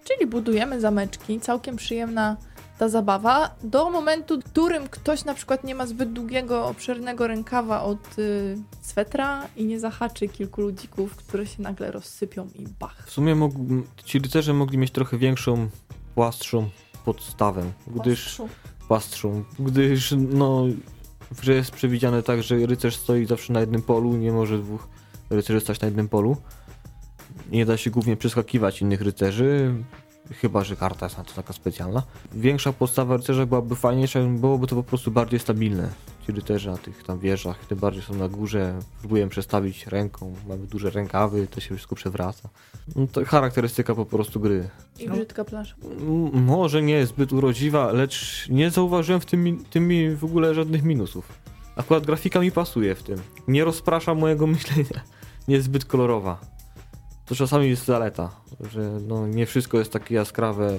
[0.04, 2.36] Czyli budujemy zameczki, całkiem przyjemna
[2.78, 7.82] ta zabawa, do momentu, w którym ktoś na przykład nie ma zbyt długiego, obszernego rękawa
[7.82, 13.06] od y, swetra i nie zahaczy kilku ludzików, które się nagle rozsypią i bach.
[13.06, 13.58] W sumie mógł,
[14.04, 15.68] ci rycerze mogli mieć trochę większą,
[16.14, 16.68] płastszą
[17.04, 18.42] podstawę, gdyż
[18.88, 20.64] płastszą, gdyż no
[21.30, 24.88] w grze jest przewidziane tak, że rycerz stoi zawsze na jednym polu, nie może dwóch
[25.30, 26.36] rycerzy stać na jednym polu.
[27.50, 29.74] Nie da się głównie przeskakiwać innych rycerzy,
[30.40, 32.02] chyba że karta jest na to taka specjalna.
[32.34, 35.88] Większa podstawa rycerza byłaby fajniejsza, byłoby to po prostu bardziej stabilne.
[36.26, 40.66] Ci rycerze na tych tam wieżach, tym bardziej są na górze, próbuję przestawić ręką, mamy
[40.66, 42.48] duże rękawy, to się wszystko przewraca.
[42.96, 44.68] No to charakterystyka po prostu gry.
[44.98, 45.74] I brzydka plansza.
[46.00, 50.82] M- Może nie jest zbyt urodziwa, lecz nie zauważyłem w tym, tym w ogóle żadnych
[50.82, 51.32] minusów.
[51.76, 53.18] Akurat grafika mi pasuje w tym.
[53.48, 55.00] Nie rozprasza mojego myślenia.
[55.48, 56.40] Nie jest zbyt kolorowa.
[57.26, 58.30] To czasami jest zaleta,
[58.72, 60.78] że no nie wszystko jest takie jaskrawe,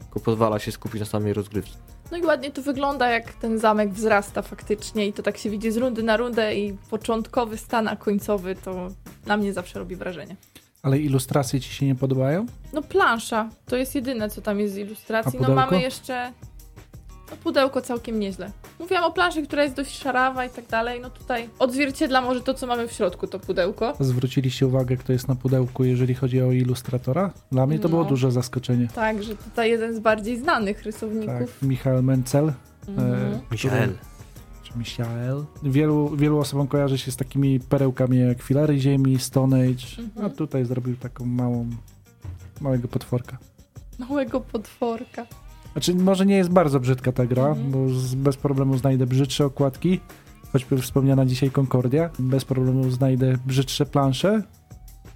[0.00, 1.78] tylko pozwala się skupić na samej rozgrywce.
[2.10, 5.72] No i ładnie to wygląda, jak ten zamek wzrasta faktycznie i to tak się widzi
[5.72, 8.88] z rundy na rundę i początkowy stan, a końcowy to
[9.26, 10.36] na mnie zawsze robi wrażenie.
[10.82, 12.46] Ale ilustracje ci się nie podobają?
[12.72, 15.38] No plansza, to jest jedyne, co tam jest z ilustracji.
[15.40, 16.32] No mamy jeszcze...
[17.30, 18.50] No pudełko całkiem nieźle.
[18.78, 21.00] Mówiłam o planszy, która jest dość szarawa i tak dalej.
[21.00, 23.92] No tutaj odzwierciedla może to, co mamy w środku, to pudełko.
[24.00, 27.30] Zwróciliście uwagę, kto jest na pudełku, jeżeli chodzi o ilustratora?
[27.52, 27.88] Dla mnie to No.
[27.88, 28.88] było duże zaskoczenie.
[28.94, 31.62] Tak, że tutaj jeden z bardziej znanych Tak, rysowników.
[31.62, 32.52] Michał Mencel,
[32.88, 33.14] Mhm.
[33.14, 33.94] E, Michael.
[34.62, 35.44] czy Michael.
[35.62, 40.26] Wielu, wielu osobom kojarzy się z takimi perełkami jak Filary Ziemi, Stone Age, Mhm.
[40.26, 41.66] a tutaj zrobił taką małą,
[42.60, 43.38] małego potworka.
[43.98, 45.26] Małego potworka.
[45.72, 47.70] Znaczy, może nie jest bardzo brzydka ta gra, Mhm.
[47.70, 50.00] bo z, bez problemu znajdę brzydsze okładki,
[50.52, 52.10] choćby wspomniana dzisiaj Concordia.
[52.18, 54.42] Bez problemu znajdę brzydsze plansze,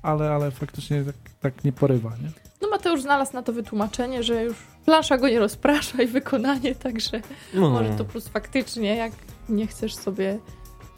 [0.03, 2.31] ale, ale faktycznie tak, tak nie porywa, nie?
[2.63, 7.21] No Mateusz znalazł na to wytłumaczenie, że już plansza go nie rozprasza i wykonanie, także
[7.55, 9.13] No, może to plus faktycznie, jak
[9.49, 10.39] nie chcesz sobie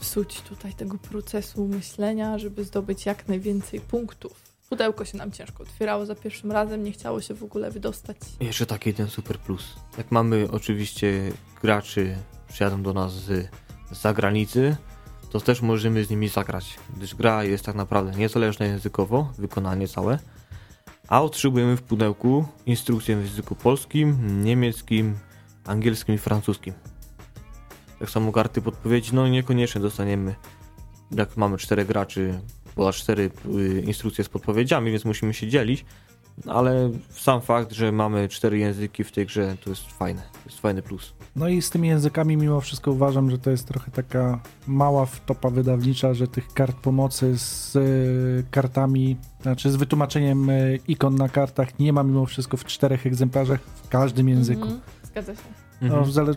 [0.01, 4.54] psuć tutaj tego procesu myślenia, żeby zdobyć jak najwięcej punktów.
[4.75, 8.17] Pudełko się nam ciężko otwierało za pierwszym razem, nie chciało się w ogóle wydostać.
[8.41, 9.75] Jeszcze taki jeden super plus.
[9.99, 12.17] Jak mamy oczywiście graczy,
[12.49, 13.49] przyjadą do nas z,
[13.93, 14.77] zagranicy,
[15.31, 20.19] to też możemy z nimi zagrać, gdyż gra jest tak naprawdę niezależna językowo, wykonanie całe,
[21.09, 25.19] a otrzymujemy w pudełku instrukcję w języku polskim, niemieckim,
[25.65, 26.75] angielskim i francuskim.
[27.99, 30.35] Tak samo karty podpowiedzi, no niekoniecznie dostaniemy,
[31.11, 32.41] jak mamy czterech graczy,
[32.77, 35.85] bo aż cztery y, instrukcje z podpowiedziami, więc musimy się dzielić,
[36.47, 40.61] ale sam fakt, że mamy cztery języki w tej grze, to jest fajne, to jest
[40.61, 41.15] fajny plus.
[41.37, 45.51] No i z tymi językami mimo wszystko uważam, że to jest trochę taka mała wtopa
[45.51, 51.79] wydawnicza, że tych kart pomocy z y, kartami, znaczy z wytłumaczeniem y, ikon na kartach
[51.79, 54.63] nie ma mimo wszystko w czterech egzemplarzach w każdym języku.
[54.63, 55.43] Mhm, zgadza się.
[55.81, 56.35] No, w zale...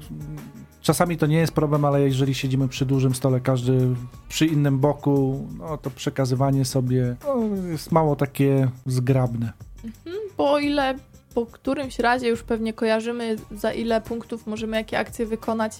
[0.88, 3.88] Czasami to nie jest problem, ale jeżeli siedzimy przy dużym stole, każdy
[4.29, 9.53] przy innym boku, no to przekazywanie sobie no, jest mało takie zgrabne.
[9.83, 10.95] Mhm, bo o ile
[11.33, 15.79] po którymś razie już pewnie kojarzymy, za ile punktów możemy jakie akcje wykonać,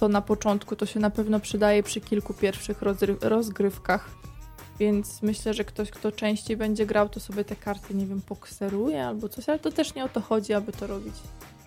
[0.00, 2.82] to na początku to się na pewno przydaje przy kilku pierwszych
[3.20, 4.10] rozgrywkach.
[4.78, 9.06] Więc myślę, że ktoś, kto częściej będzie grał, to sobie te karty, nie wiem, pokseruje
[9.06, 11.14] albo coś, ale to też nie o to chodzi, aby to robić.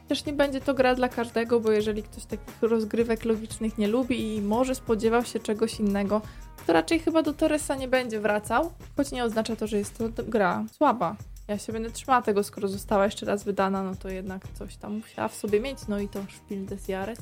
[0.10, 4.36] Też nie będzie to gra dla każdego, bo jeżeli ktoś takich rozgrywek logicznych nie lubi
[4.36, 6.22] i może spodziewał się czegoś innego,
[6.68, 10.24] to raczej chyba do Torresa nie będzie wracał, choć nie oznacza to, że jest to
[10.24, 11.16] gra słaba.
[11.48, 14.94] Ja się będę trzymała tego, skoro została jeszcze raz wydana, no to jednak coś tam
[14.94, 17.20] musiała w sobie mieć, no i to Spiel des Jahres.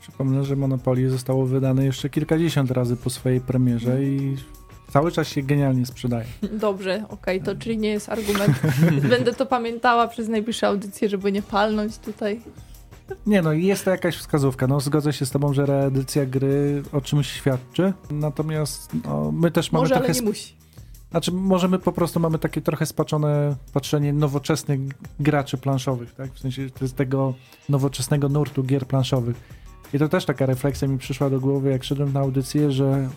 [0.00, 4.36] Przypomnę, że Monopoly zostało wydane jeszcze kilkadziesiąt razy po swojej premierze i
[4.92, 6.24] cały czas się genialnie sprzedaje.
[6.52, 8.60] Dobrze, okej, to czyli nie jest argument.
[9.10, 12.40] Będę to pamiętała przez najbliższe audycje, żeby nie palnąć tutaj.
[13.26, 14.66] Nie no, jest to jakaś wskazówka.
[14.66, 17.92] No, zgodzę się z tobą, że reedycja gry o czymś świadczy.
[18.10, 20.20] Natomiast no, my też mamy Może, ale trochę.
[20.20, 20.54] nie musi.
[21.10, 24.80] Znaczy, może my po prostu mamy takie trochę spaczone patrzenie nowoczesnych
[25.20, 26.32] graczy planszowych, tak?
[26.32, 27.34] W sensie tego
[27.68, 29.36] nowoczesnego nurtu gier planszowych.
[29.94, 33.08] I to też taka refleksja mi przyszła do głowy, jak szedłem na audycję, że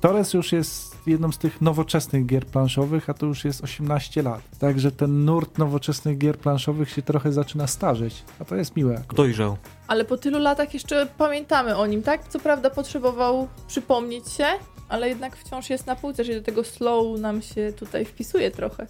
[0.00, 4.40] Torres już jest jedną z tych nowoczesnych gier planszowych, a to już jest 18 lat.
[4.58, 9.02] Także ten nurt nowoczesnych gier planszowych się trochę zaczyna starzeć, a to jest miłe.
[9.14, 9.56] Dojrzał.
[9.86, 12.28] Ale po tylu latach jeszcze pamiętamy o nim, tak?
[12.28, 14.46] Co prawda potrzebował przypomnieć się,
[14.88, 18.86] ale jednak wciąż jest na półce, czyli do tego slow nam się tutaj wpisuje trochę.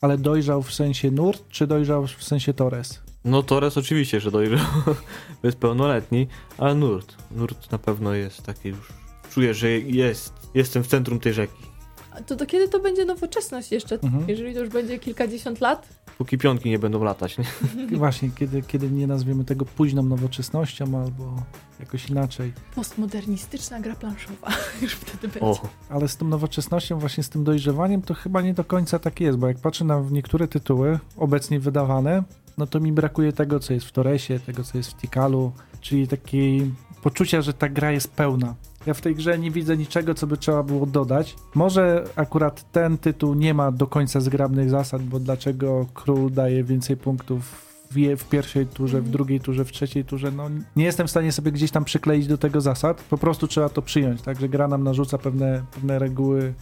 [0.00, 3.00] Ale dojrzał w sensie nurt, czy dojrzał w sensie Torres?
[3.24, 4.66] No Torres oczywiście, że dojrzał.
[5.42, 6.26] Jest pełnoletni,
[6.58, 7.16] ale nurt.
[7.30, 9.00] Nurt na pewno jest taki już.
[9.30, 10.32] Czuję, że jest.
[10.54, 11.70] Jestem w centrum tej rzeki.
[12.12, 13.98] A to do kiedy to będzie nowoczesność jeszcze?
[14.02, 14.24] Mhm.
[14.28, 15.88] Jeżeli to już będzie kilkadziesiąt lat?
[16.18, 17.44] Póki pionki nie będą latać, nie?
[17.98, 21.42] Właśnie, kiedy, kiedy nie nazwiemy tego późną nowoczesnością albo
[21.80, 22.52] jakoś inaczej.
[22.74, 24.48] Postmodernistyczna gra planszowa.
[24.82, 25.40] już wtedy będzie.
[25.40, 29.20] O, Ale z tą nowoczesnością, właśnie z tym dojrzewaniem, to chyba nie do końca tak
[29.20, 32.22] jest, bo jak patrzę na niektóre tytuły obecnie wydawane,
[32.58, 36.08] no to mi brakuje tego, co jest w Toresie, tego, co jest w Tikalu, czyli
[36.08, 38.54] takiej poczucia, że ta gra jest pełna.
[38.86, 41.36] Ja w tej grze nie widzę niczego, co by trzeba było dodać.
[41.54, 46.96] Może akurat ten tytuł nie ma do końca zgrabnych zasad, bo dlaczego król daje więcej
[46.96, 51.10] punktów w, w pierwszej turze, w drugiej turze, w trzeciej turze, no nie jestem w
[51.10, 53.02] stanie sobie gdzieś tam przykleić do tego zasad.
[53.10, 56.54] Po prostu trzeba to przyjąć, tak, że gra nam narzuca pewne, pewne reguły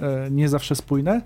[0.00, 1.22] e, nie zawsze spójne,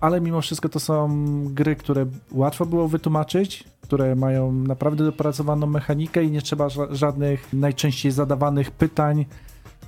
[0.00, 1.08] ale mimo wszystko to są
[1.44, 7.52] gry, które łatwo było wytłumaczyć, które mają naprawdę dopracowaną mechanikę i nie trzeba ża- żadnych
[7.52, 9.26] najczęściej zadawanych pytań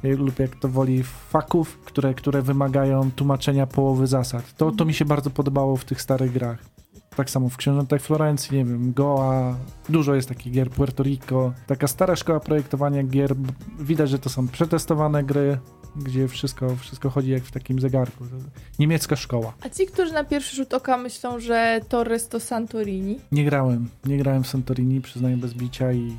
[0.02, 4.56] lub jak to woli faków, które, które wymagają tłumaczenia połowy zasad.
[4.56, 6.64] To, to mi się bardzo podobało w tych starych grach.
[7.16, 9.56] Tak samo w Książętach Florencji, nie wiem, Goa,
[9.88, 11.52] dużo jest takich gier, Puerto Rico.
[11.66, 13.34] Taka stara szkoła projektowania gier,
[13.80, 15.58] widać, że to są przetestowane gry,
[15.96, 18.24] gdzie wszystko, wszystko chodzi jak w takim zegarku.
[18.78, 19.52] Niemiecka szkoła.
[19.60, 24.18] A ci, którzy na pierwszy rzut oka myślą, że Torres to Santorini, Nie grałem, nie
[24.18, 26.16] grałem w Santorini, przyznaję bez bicia i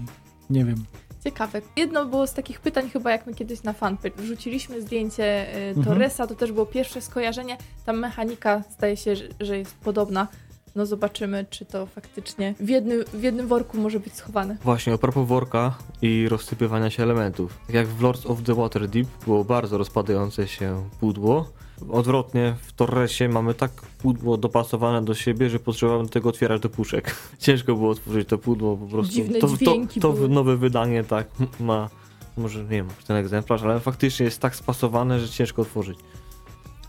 [0.49, 0.83] nie wiem.
[1.23, 1.61] Ciekawe.
[1.75, 5.85] Jedno było z takich pytań, chyba jak my kiedyś na fanpage wrzuciliśmy zdjęcie y, Mhm.
[5.85, 7.57] Torresa, to też było pierwsze skojarzenie.
[7.85, 10.27] Tam mechanika zdaje się, że, jest podobna.
[10.75, 14.55] No zobaczymy, czy to faktycznie w jednym, w jednym worku może być schowane.
[14.63, 17.59] właśnie, a propos worka i rozsypywania się elementów.
[17.67, 21.49] Tak jak w Lords of the Waterdeep było bardzo rozpadające się pudło.
[21.91, 27.15] Odwrotnie, w Torresie mamy tak pudło dopasowane do siebie, że potrzebowałem tego otwierać do puszek.
[27.39, 29.13] Ciężko było otworzyć to pudło, po prostu.
[29.13, 31.27] Dziwne to, dźwięki to, to nowe wydanie tak
[31.59, 31.89] ma,
[32.37, 35.99] może nie wiem, ten egzemplarz, ale faktycznie jest tak spasowane, że ciężko otworzyć.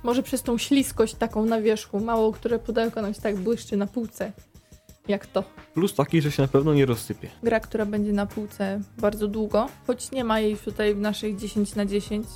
[0.03, 2.01] Może przez tą śliskość taką na wierzchu.
[2.01, 4.33] Mało które pudełko nam się tak błyszczy na półce.
[5.09, 5.45] Jak to.
[5.75, 7.31] Plus taki, że się na pewno nie rozsypie.
[7.43, 11.75] Gra, która będzie na półce bardzo długo, choć nie ma jej tutaj w naszych 10
[11.75, 12.27] na 10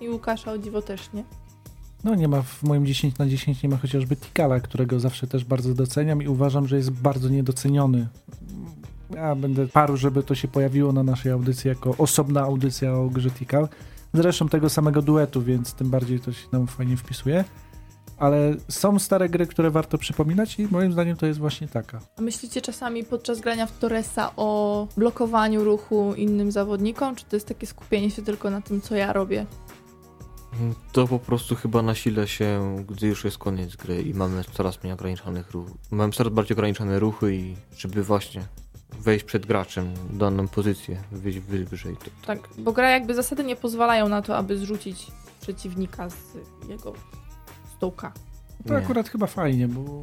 [0.00, 1.24] i Łukasza o dziwo też nie.
[2.04, 5.44] No nie ma w moim 10 na 10 nie ma chociażby Tikala, którego zawsze też
[5.44, 8.08] bardzo doceniam i uważam, że jest bardzo niedoceniony.
[9.14, 13.30] Ja będę paru, żeby to się pojawiło na naszej audycji jako osobna audycja o grze
[13.30, 13.68] Tikal.
[14.14, 17.44] Zresztą tego samego duetu, więc tym bardziej to się nam fajnie wpisuje.
[18.18, 22.00] Ale są stare gry, które warto przypominać i moim zdaniem to jest właśnie taka.
[22.16, 27.48] A myślicie czasami podczas grania w Torresa o blokowaniu ruchu innym zawodnikom, czy to jest
[27.48, 29.46] takie skupienie się tylko na tym, co ja robię?
[30.92, 34.92] To po prostu chyba nasila się, gdy już jest koniec gry i mamy coraz mniej
[34.92, 35.76] ograniczonych ruchów.
[35.90, 38.42] Mamy coraz bardziej ograniczone ruchy i żeby właśnie
[39.00, 41.96] wejść przed graczem w daną pozycję, wyjść wy- wyżej.
[41.96, 45.06] To, Tak, bo gra jakby zasady nie pozwalają na to, aby zrzucić
[45.40, 46.16] przeciwnika z
[46.68, 46.92] jego
[47.76, 48.12] stołka.
[48.66, 48.78] To nie.
[48.84, 50.02] akurat chyba fajnie, bo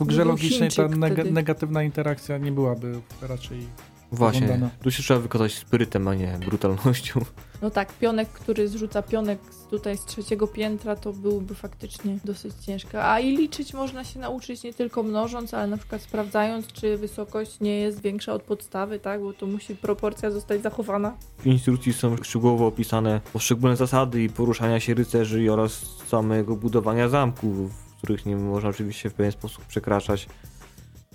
[0.00, 3.66] w grze logicznej ta neg- negatywna interakcja nie byłaby raczej
[4.12, 7.20] Właśnie, tu się trzeba wykazać sprytem, a nie brutalnością.
[7.62, 12.54] No tak, pionek, który zrzuca pionek z, tutaj z trzeciego piętra, to byłby faktycznie dosyć
[12.54, 13.04] ciężko.
[13.04, 17.60] A i liczyć można się nauczyć nie tylko mnożąc, ale na przykład sprawdzając, czy wysokość
[17.60, 19.22] nie jest większa od podstawy, tak?
[19.22, 21.16] Bo to musi proporcja zostać zachowana.
[21.38, 25.72] W instrukcji są szczegółowo opisane poszczególne zasady i poruszania się rycerzy oraz
[26.06, 30.26] samego budowania zamków, w których nie można oczywiście w pewien sposób przekraczać.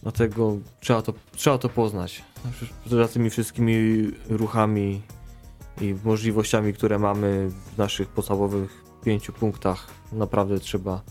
[0.03, 2.23] Dlatego trzeba to, trzeba to poznać.
[2.85, 5.01] Za tymi wszystkimi ruchami
[5.81, 11.01] i możliwościami, które mamy w naszych podstawowych pięciu punktach, naprawdę trzeba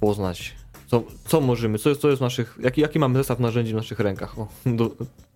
[0.00, 0.54] poznać,
[0.86, 4.00] co, co możemy, co jest, co jest naszych, jaki, jaki mamy zestaw narzędzi w naszych
[4.00, 4.90] rękach, o, do,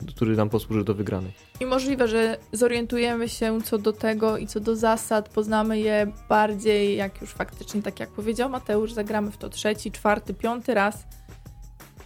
[0.09, 1.33] który nam posłuży do wygranej.
[1.61, 6.97] I możliwe, że zorientujemy się co do tego i co do zasad, poznamy je bardziej,
[6.97, 11.05] jak już faktycznie, tak jak powiedział Mateusz, zagramy w to trzeci, czwarty, piąty raz.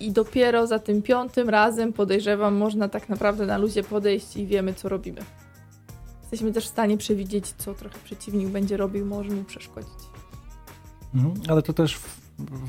[0.01, 4.75] I dopiero za tym piątym razem, podejrzewam, można tak naprawdę na luzie podejść i wiemy,
[4.75, 5.21] co robimy.
[6.21, 9.99] Jesteśmy też w stanie przewidzieć, co trochę przeciwnik będzie robił, może mu przeszkodzić.
[11.15, 12.21] Mhm, ale to też w,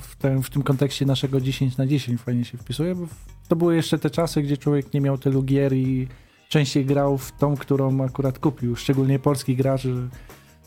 [0.01, 3.07] w, tym, w tym kontekście naszego 10 na 10 fajnie się wpisuje, bo
[3.47, 6.07] to były jeszcze te czasy, gdzie człowiek nie miał tylu gier i
[6.49, 8.75] częściej grał w tą, którą akurat kupił.
[8.75, 9.87] Szczególnie polski gracz,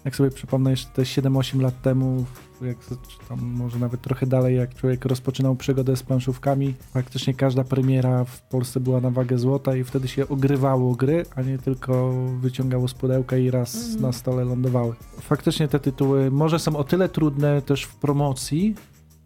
[0.09, 2.25] jak sobie przypomnę jeszcze te 7-8 lat temu,
[2.63, 2.79] jak,
[3.09, 8.25] czy tam może nawet trochę dalej, jak człowiek rozpoczynał przygodę z planszówkami, faktycznie każda premiera
[8.25, 12.89] w Polsce była na wagę złota i wtedy się ogrywało gry, a nie tylko wyciągało
[12.89, 14.01] z pudełka i raz mm.
[14.01, 14.95] na stole lądowały.
[15.21, 18.75] Faktycznie te tytuły może są o tyle trudne też w promocji,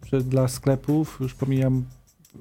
[0.05, 1.83] że dla sklepów, już pomijam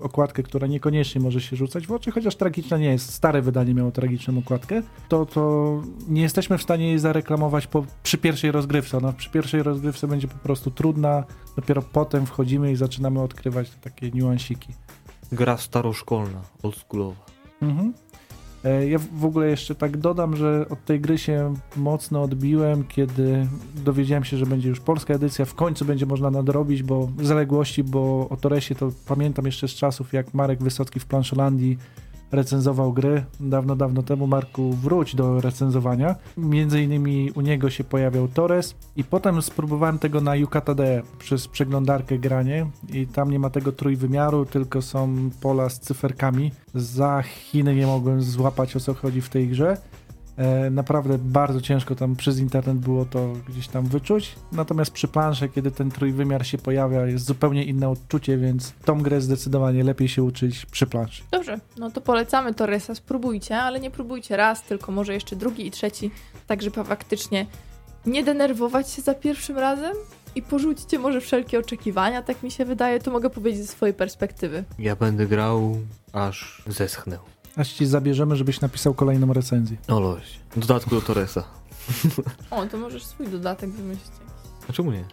[0.01, 3.15] okładkę, która niekoniecznie może się rzucać w oczy, chociaż tragiczna nie jest.
[3.15, 8.19] Stare wydanie miało tragiczną okładkę, to, to nie jesteśmy w stanie jej zareklamować po, przy
[8.19, 8.99] pierwszej rozgrywce.
[8.99, 11.25] Ona przy pierwszej rozgrywce będzie po prostu trudna,
[11.57, 14.69] dopiero potem wchodzimy i zaczynamy odkrywać takie niuansiki.
[15.33, 17.27] Gra staroszkolna, oldschoolowa.
[17.63, 17.93] Mhm.
[18.65, 23.47] E, ja w ogóle jeszcze tak dodam, że od tej gry się mocno odbiłem, kiedy
[23.85, 25.45] dowiedziałem się, że będzie już polska edycja.
[25.45, 30.13] W końcu będzie można nadrobić, bo zaległości, bo o Toresie to pamiętam jeszcze z czasów,
[30.13, 31.79] jak Marek Wysocki w Planszolandii
[32.33, 34.27] recenzował gry dawno, dawno temu.
[34.27, 36.15] Marku, wróć do recenzowania.
[36.37, 42.19] Między innymi u niego się pojawiał Torres i potem spróbowałem tego na Yucata.de przez przeglądarkę
[42.19, 46.51] granie i tam nie ma tego trójwymiaru, tylko są pola z cyferkami.
[46.75, 49.77] Za Chiny nie mogłem złapać o co chodzi w tej grze.
[50.37, 54.35] E, naprawdę bardzo ciężko tam przez internet było to gdzieś tam wyczuć.
[54.53, 59.21] Natomiast przy planszy, kiedy ten trójwymiar się pojawia, jest zupełnie inne odczucie, więc tą grę
[59.21, 61.23] zdecydowanie lepiej się uczyć przy planszy.
[61.31, 65.71] Dobrze, no to polecamy Torresa, spróbujcie, ale nie próbujcie raz, tylko może jeszcze drugi i
[65.71, 66.11] trzeci,
[66.47, 67.47] tak żeby faktycznie
[68.07, 69.93] nie denerwować się za pierwszym razem
[70.35, 74.65] i porzućcie może wszelkie oczekiwania, tak mi się wydaje, to mogę powiedzieć ze swojej perspektywy.
[74.79, 75.77] Ja będę grał
[76.13, 77.19] aż zeschnę.
[77.57, 79.77] Aż ci zabierzemy, żebyś napisał kolejną recenzję.
[79.89, 80.25] O loś.
[80.57, 81.45] W dodatku do Torresa.
[82.51, 84.13] o, to możesz swój dodatek wymyślić.
[84.69, 85.05] A czemu nie?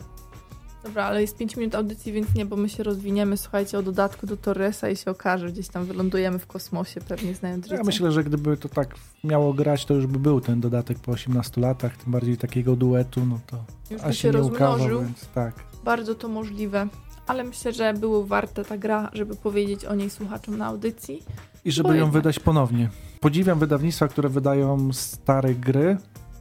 [0.84, 4.28] Dobra, ale jest 5 minut audycji, więc nie, bo my się rozwiniemy, słuchajcie, o dodatku
[4.28, 7.76] do Torresa i się okaże, gdzieś tam wylądujemy w kosmosie, pewnie znając życie.
[7.78, 11.12] Ja myślę, że gdyby to tak miało grać, to już by był ten dodatek po
[11.12, 15.02] 18 latach, tym bardziej takiego duetu, no to już by się, rozmnożył.
[15.02, 15.54] więc tak.
[15.84, 16.88] Bardzo to możliwe,
[17.28, 21.24] ale myślę, że było warte ta gra, żeby powiedzieć o niej słuchaczom na audycji.
[21.66, 22.90] I żeby ją wydać ponownie.
[23.20, 25.98] Podziwiam wydawnictwa, które wydają stare gry,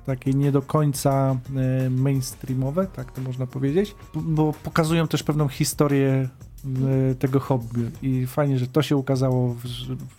[0.07, 6.29] takie nie do końca e, mainstreamowe, tak to można powiedzieć, bo pokazują też pewną historię
[7.19, 9.57] tego hobby i fajnie, że to się ukazało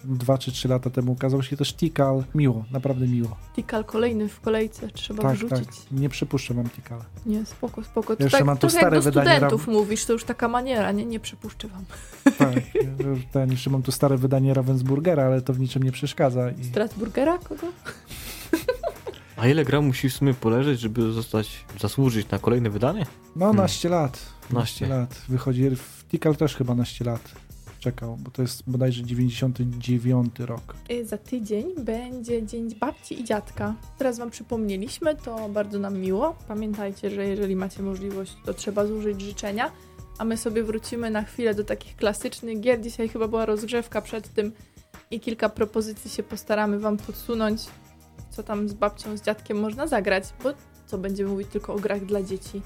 [0.04, 1.12] dwa czy trzy lata temu.
[1.12, 2.24] Ukazał się też Tikal.
[2.36, 3.38] Miło, naprawdę miło.
[3.56, 5.68] Tikal kolejny w kolejce, trzeba tak, wrzucić.
[5.68, 7.06] Tak, nie przypuszczę mam Tikala.
[7.26, 8.16] Nie, spoko, spoko.
[8.16, 10.92] To jeszcze tak, mam tu stare jak do wydanie studentów mówisz, to już taka maniera,
[10.92, 11.86] nie, nie przypuszczę wam.
[12.38, 12.64] Tak,
[13.32, 16.52] ten, jeszcze mam tu stare wydanie Ravensburgera, ale to w niczym nie przeszkadza.
[16.52, 16.64] I...
[16.64, 17.38] Strasburgera?
[17.38, 17.68] Kogo?
[19.38, 23.06] A ile gra musi w sumie poleżeć, żeby zostać, zasłużyć na kolejne wydanie?
[23.36, 23.58] No, hmm.
[23.58, 24.26] naście lat.
[24.50, 25.22] Naście lat.
[25.30, 27.22] Wychodzi, w Tikal też chyba naście lat
[27.80, 30.76] czekał, bo to jest bodajże 99 rok.
[30.92, 33.76] Y, za tydzień będzie Dzień Babci i Dziadka.
[33.98, 36.36] Teraz Wam przypomnieliśmy, to bardzo nam miło.
[36.48, 39.72] Pamiętajcie, że jeżeli macie możliwość, to trzeba złożyć życzenia,
[40.18, 42.82] a my sobie wrócimy na chwilę do takich klasycznych gier.
[42.82, 44.52] Dzisiaj chyba była rozgrzewka przed tym
[45.12, 47.62] i kilka propozycji się postaramy Wam podsunąć
[48.30, 50.50] co tam z babcią, z dziadkiem można zagrać, bo
[50.86, 52.62] co będziemy mówić tylko o grach dla dzieci?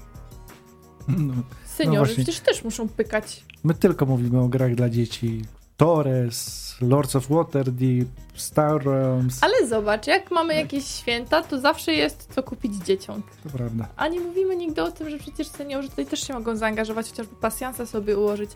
[1.08, 1.34] No,
[1.66, 3.44] Seniorzy no przecież też muszą pykać.
[3.64, 5.42] My tylko mówimy o grach dla dzieci.
[5.76, 9.38] Torres, Lords of Waterdeep, Star Realms.
[9.42, 13.22] Ale zobacz, jak mamy jakieś święta, to zawsze jest co kupić dzieciom.
[13.42, 13.88] To prawda.
[13.96, 17.36] A nie mówimy nigdy o tym, że przecież seniorzy tutaj też się mogą zaangażować, chociażby
[17.36, 18.50] pasjansa sobie ułożyć.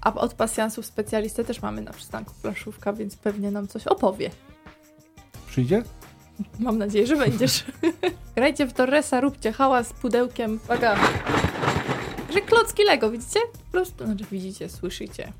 [0.00, 4.30] A od pasjansów specjalistę też mamy na przystanku flaszówka, więc pewnie nam coś opowie.
[5.48, 5.82] Przyjdzie?
[6.58, 7.64] Mam nadzieję, że będziesz.
[8.36, 10.60] Grajcie w Torresa, róbcie hałas z pudełkiem.
[10.64, 10.96] Uwaga!
[12.36, 13.40] Że klocki Lego, widzicie?
[13.52, 15.32] Po prostu, znaczy widzicie, słyszycie.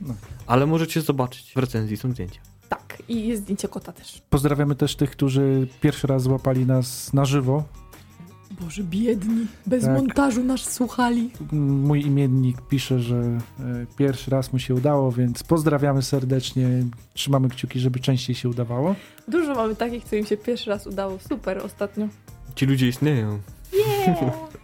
[0.00, 0.14] No.
[0.46, 2.40] Ale możecie zobaczyć, w recenzji są zdjęcia.
[2.68, 4.22] Tak, i jest zdjęcie kota też.
[4.30, 7.64] Pozdrawiamy też tych, którzy pierwszy raz złapali nas na żywo
[8.60, 9.46] Boże, biedni.
[9.66, 9.96] Bez Tak.
[9.96, 11.30] montażu nas słuchali.
[11.52, 13.40] Mój imiennik pisze, że e,
[13.96, 16.68] pierwszy raz mu się udało, więc pozdrawiamy serdecznie.
[17.14, 18.94] Trzymamy kciuki, żeby częściej się udawało.
[19.28, 21.18] Dużo mamy takich, co im się pierwszy raz udało.
[21.28, 22.08] Super ostatnio.
[22.54, 23.40] Ci ludzie istnieją.
[23.72, 24.18] Yeah.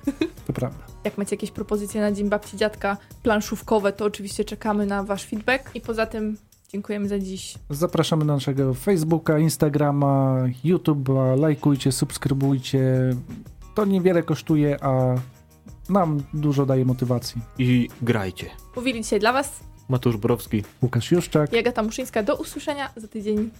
[0.47, 0.94] To prawda.
[1.05, 5.71] Jak macie jakieś propozycje na Dzień Babci Dziadka planszówkowe, to oczywiście czekamy na wasz feedback.
[5.75, 6.37] I poza tym
[6.73, 7.55] dziękujemy za dziś.
[7.71, 11.41] Zapraszamy na naszego Facebooka, Instagrama, YouTube'a.
[11.41, 13.15] Lajkujcie, subskrybujcie.
[13.75, 15.15] To niewiele kosztuje, a
[15.89, 17.41] nam dużo daje motywacji.
[17.59, 18.51] I grajcie.
[18.77, 20.63] Mówili dzisiaj dla was Matusz Borowski.
[20.83, 21.53] Łukasz Juszczak.
[21.53, 22.23] i Agata Muszyńska.
[22.23, 23.51] Do usłyszenia za tydzień.